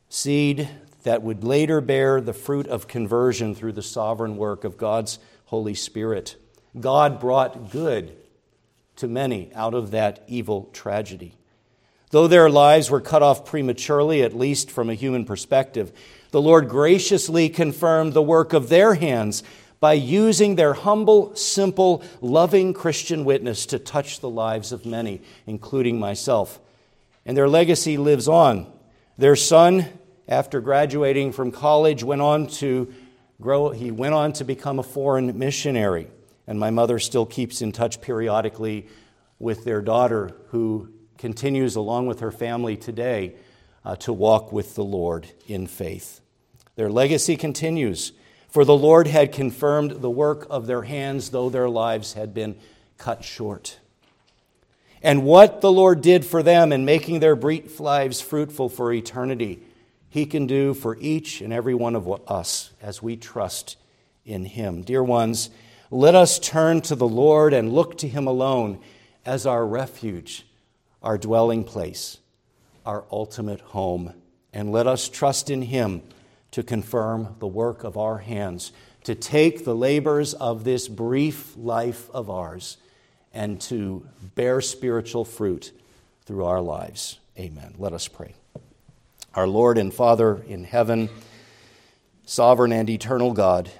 seed 0.08 0.68
that 1.02 1.22
would 1.22 1.44
later 1.44 1.82
bear 1.82 2.22
the 2.22 2.32
fruit 2.32 2.66
of 2.68 2.88
conversion 2.88 3.54
through 3.54 3.72
the 3.72 3.82
sovereign 3.82 4.38
work 4.38 4.64
of 4.64 4.78
God's 4.78 5.18
Holy 5.46 5.74
Spirit. 5.74 6.36
God 6.78 7.20
brought 7.20 7.70
good 7.70 8.16
to 8.96 9.08
many 9.08 9.50
out 9.54 9.74
of 9.74 9.90
that 9.90 10.22
evil 10.26 10.70
tragedy. 10.72 11.34
Though 12.10 12.28
their 12.28 12.50
lives 12.50 12.90
were 12.90 13.00
cut 13.00 13.22
off 13.22 13.44
prematurely, 13.44 14.22
at 14.22 14.36
least 14.36 14.70
from 14.70 14.90
a 14.90 14.94
human 14.94 15.24
perspective, 15.24 15.92
the 16.30 16.40
Lord 16.40 16.68
graciously 16.68 17.48
confirmed 17.48 18.12
the 18.12 18.22
work 18.22 18.52
of 18.52 18.68
their 18.68 18.94
hands 18.94 19.42
by 19.80 19.94
using 19.94 20.56
their 20.56 20.74
humble, 20.74 21.34
simple, 21.34 22.04
loving 22.20 22.74
Christian 22.74 23.24
witness 23.24 23.66
to 23.66 23.78
touch 23.78 24.20
the 24.20 24.28
lives 24.28 24.72
of 24.72 24.84
many, 24.84 25.22
including 25.46 25.98
myself. 25.98 26.60
And 27.24 27.36
their 27.36 27.48
legacy 27.48 27.96
lives 27.96 28.28
on. 28.28 28.70
Their 29.16 29.36
son, 29.36 29.86
after 30.28 30.60
graduating 30.60 31.32
from 31.32 31.50
college, 31.50 32.04
went 32.04 32.20
on 32.20 32.46
to 32.48 32.92
grow, 33.40 33.70
he 33.70 33.90
went 33.90 34.14
on 34.14 34.32
to 34.34 34.44
become 34.44 34.78
a 34.78 34.82
foreign 34.84 35.38
missionary. 35.38 36.08
And 36.46 36.60
my 36.60 36.70
mother 36.70 36.98
still 36.98 37.26
keeps 37.26 37.62
in 37.62 37.72
touch 37.72 38.00
periodically 38.00 38.86
with 39.38 39.64
their 39.64 39.80
daughter, 39.80 40.36
who 40.48 40.90
continues 41.16 41.76
along 41.76 42.06
with 42.06 42.20
her 42.20 42.32
family 42.32 42.76
today 42.76 43.34
uh, 43.84 43.96
to 43.96 44.12
walk 44.12 44.52
with 44.52 44.74
the 44.74 44.84
Lord 44.84 45.28
in 45.46 45.66
faith. 45.66 46.20
Their 46.76 46.90
legacy 46.90 47.36
continues, 47.36 48.12
for 48.48 48.64
the 48.64 48.76
Lord 48.76 49.06
had 49.06 49.32
confirmed 49.32 50.02
the 50.02 50.10
work 50.10 50.46
of 50.50 50.66
their 50.66 50.82
hands, 50.82 51.30
though 51.30 51.50
their 51.50 51.68
lives 51.68 52.14
had 52.14 52.34
been 52.34 52.56
cut 52.98 53.24
short. 53.24 53.78
And 55.02 55.24
what 55.24 55.60
the 55.60 55.72
Lord 55.72 56.02
did 56.02 56.24
for 56.24 56.42
them 56.42 56.72
in 56.72 56.84
making 56.84 57.20
their 57.20 57.36
brief 57.36 57.80
lives 57.80 58.20
fruitful 58.20 58.68
for 58.68 58.92
eternity, 58.92 59.62
He 60.08 60.26
can 60.26 60.46
do 60.46 60.74
for 60.74 60.96
each 60.98 61.40
and 61.40 61.52
every 61.52 61.74
one 61.74 61.96
of 61.96 62.30
us 62.30 62.70
as 62.82 63.02
we 63.02 63.16
trust 63.16 63.76
in 64.26 64.44
Him. 64.44 64.82
Dear 64.82 65.02
ones, 65.02 65.48
let 65.90 66.14
us 66.14 66.38
turn 66.38 66.82
to 66.82 66.94
the 66.94 67.08
Lord 67.08 67.54
and 67.54 67.72
look 67.72 67.96
to 67.98 68.08
Him 68.08 68.26
alone 68.26 68.78
as 69.24 69.46
our 69.46 69.66
refuge, 69.66 70.46
our 71.02 71.16
dwelling 71.16 71.64
place 71.64 72.19
our 72.90 73.04
ultimate 73.12 73.60
home. 73.60 74.12
And 74.52 74.72
let 74.72 74.88
us 74.88 75.08
trust 75.08 75.48
in 75.48 75.62
Him 75.62 76.02
to 76.50 76.64
confirm 76.64 77.36
the 77.38 77.46
work 77.46 77.84
of 77.84 77.96
our 77.96 78.18
hands, 78.18 78.72
to 79.04 79.14
take 79.14 79.64
the 79.64 79.76
labors 79.76 80.34
of 80.34 80.64
this 80.64 80.88
brief 80.88 81.56
life 81.56 82.10
of 82.10 82.28
ours 82.28 82.78
and 83.32 83.60
to 83.60 84.04
bear 84.34 84.60
spiritual 84.60 85.24
fruit 85.24 85.70
through 86.24 86.44
our 86.44 86.60
lives. 86.60 87.20
Amen. 87.38 87.74
Let 87.78 87.92
us 87.92 88.08
pray. 88.08 88.34
Our 89.36 89.46
Lord 89.46 89.78
and 89.78 89.94
Father 89.94 90.42
in 90.48 90.64
heaven, 90.64 91.10
sovereign 92.26 92.72
and 92.72 92.90
eternal 92.90 93.32
God, 93.32 93.70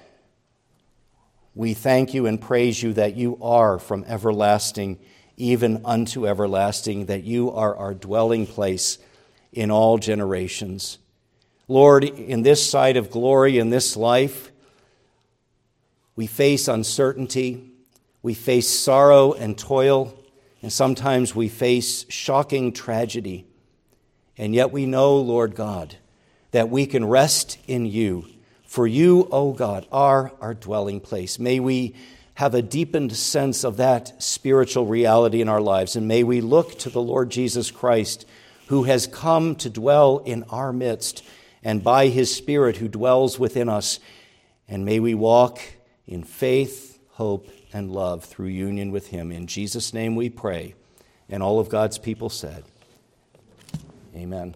we 1.53 1.73
thank 1.73 2.13
you 2.13 2.27
and 2.27 2.39
praise 2.39 2.81
you 2.81 2.93
that 2.93 3.17
you 3.17 3.37
are 3.41 3.77
from 3.77 4.05
everlasting 4.07 4.99
even 5.41 5.81
unto 5.83 6.27
everlasting, 6.27 7.07
that 7.07 7.23
you 7.23 7.51
are 7.51 7.75
our 7.75 7.93
dwelling 7.93 8.45
place 8.45 8.99
in 9.51 9.71
all 9.71 9.97
generations. 9.97 10.99
Lord, 11.67 12.03
in 12.03 12.43
this 12.43 12.63
side 12.67 12.95
of 12.95 13.09
glory, 13.09 13.57
in 13.57 13.69
this 13.69 13.97
life, 13.97 14.51
we 16.15 16.27
face 16.27 16.67
uncertainty, 16.67 17.71
we 18.21 18.33
face 18.33 18.69
sorrow 18.69 19.33
and 19.33 19.57
toil, 19.57 20.13
and 20.61 20.71
sometimes 20.71 21.33
we 21.33 21.49
face 21.49 22.05
shocking 22.09 22.71
tragedy. 22.71 23.45
And 24.37 24.53
yet 24.53 24.71
we 24.71 24.85
know, 24.85 25.17
Lord 25.17 25.55
God, 25.55 25.95
that 26.51 26.69
we 26.69 26.85
can 26.85 27.05
rest 27.05 27.57
in 27.67 27.85
you. 27.85 28.27
For 28.65 28.85
you, 28.85 29.23
O 29.23 29.49
oh 29.49 29.53
God, 29.53 29.87
are 29.91 30.31
our 30.39 30.53
dwelling 30.53 30.99
place. 30.99 31.39
May 31.39 31.59
we 31.59 31.95
have 32.41 32.55
a 32.55 32.61
deepened 32.63 33.15
sense 33.15 33.63
of 33.63 33.77
that 33.77 34.19
spiritual 34.19 34.87
reality 34.87 35.41
in 35.41 35.47
our 35.47 35.61
lives. 35.61 35.95
And 35.95 36.07
may 36.07 36.23
we 36.23 36.41
look 36.41 36.75
to 36.79 36.89
the 36.89 36.99
Lord 36.99 37.29
Jesus 37.29 37.69
Christ, 37.69 38.25
who 38.65 38.85
has 38.85 39.05
come 39.05 39.53
to 39.57 39.69
dwell 39.69 40.23
in 40.25 40.41
our 40.49 40.73
midst, 40.73 41.23
and 41.63 41.83
by 41.83 42.07
his 42.07 42.35
Spirit 42.35 42.77
who 42.77 42.87
dwells 42.87 43.37
within 43.37 43.69
us. 43.69 43.99
And 44.67 44.83
may 44.83 44.99
we 44.99 45.13
walk 45.13 45.61
in 46.07 46.23
faith, 46.23 46.97
hope, 47.11 47.47
and 47.73 47.91
love 47.91 48.25
through 48.25 48.47
union 48.47 48.91
with 48.91 49.09
him. 49.09 49.31
In 49.31 49.45
Jesus' 49.45 49.93
name 49.93 50.15
we 50.15 50.27
pray. 50.27 50.73
And 51.29 51.43
all 51.43 51.59
of 51.59 51.69
God's 51.69 51.99
people 51.99 52.31
said, 52.31 52.63
Amen. 54.15 54.55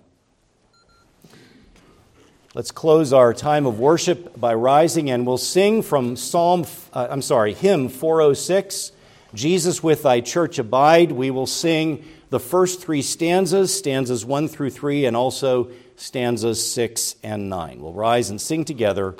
Let's 2.56 2.72
close 2.72 3.12
our 3.12 3.34
time 3.34 3.66
of 3.66 3.80
worship 3.80 4.40
by 4.40 4.54
rising 4.54 5.10
and 5.10 5.28
we'll 5.28 5.38
sing 5.38 5.82
from 5.82 6.16
Psalm, 6.16 6.66
uh, 6.94 7.06
I'm 7.10 7.22
sorry, 7.22 7.54
hymn 7.54 7.90
406, 7.90 8.94
Jesus 9.34 9.84
with 9.84 10.04
thy 10.04 10.22
church 10.22 10.58
abide. 10.58 11.12
We 11.12 11.32
will 11.32 11.48
sing 11.48 12.06
the 12.30 12.40
first 12.40 12.82
three 12.82 13.02
stanzas, 13.02 13.78
stanzas 13.78 14.24
1 14.24 14.48
through 14.48 14.70
3, 14.70 15.04
and 15.04 15.18
also 15.18 15.70
stanzas 15.98 16.66
6 16.72 17.18
and 17.24 17.50
9. 17.50 17.82
We'll 17.82 17.92
rise 17.92 18.30
and 18.30 18.40
sing 18.40 18.64
together 18.64 19.16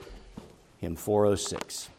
hymn 0.80 0.96
406. 0.96 1.90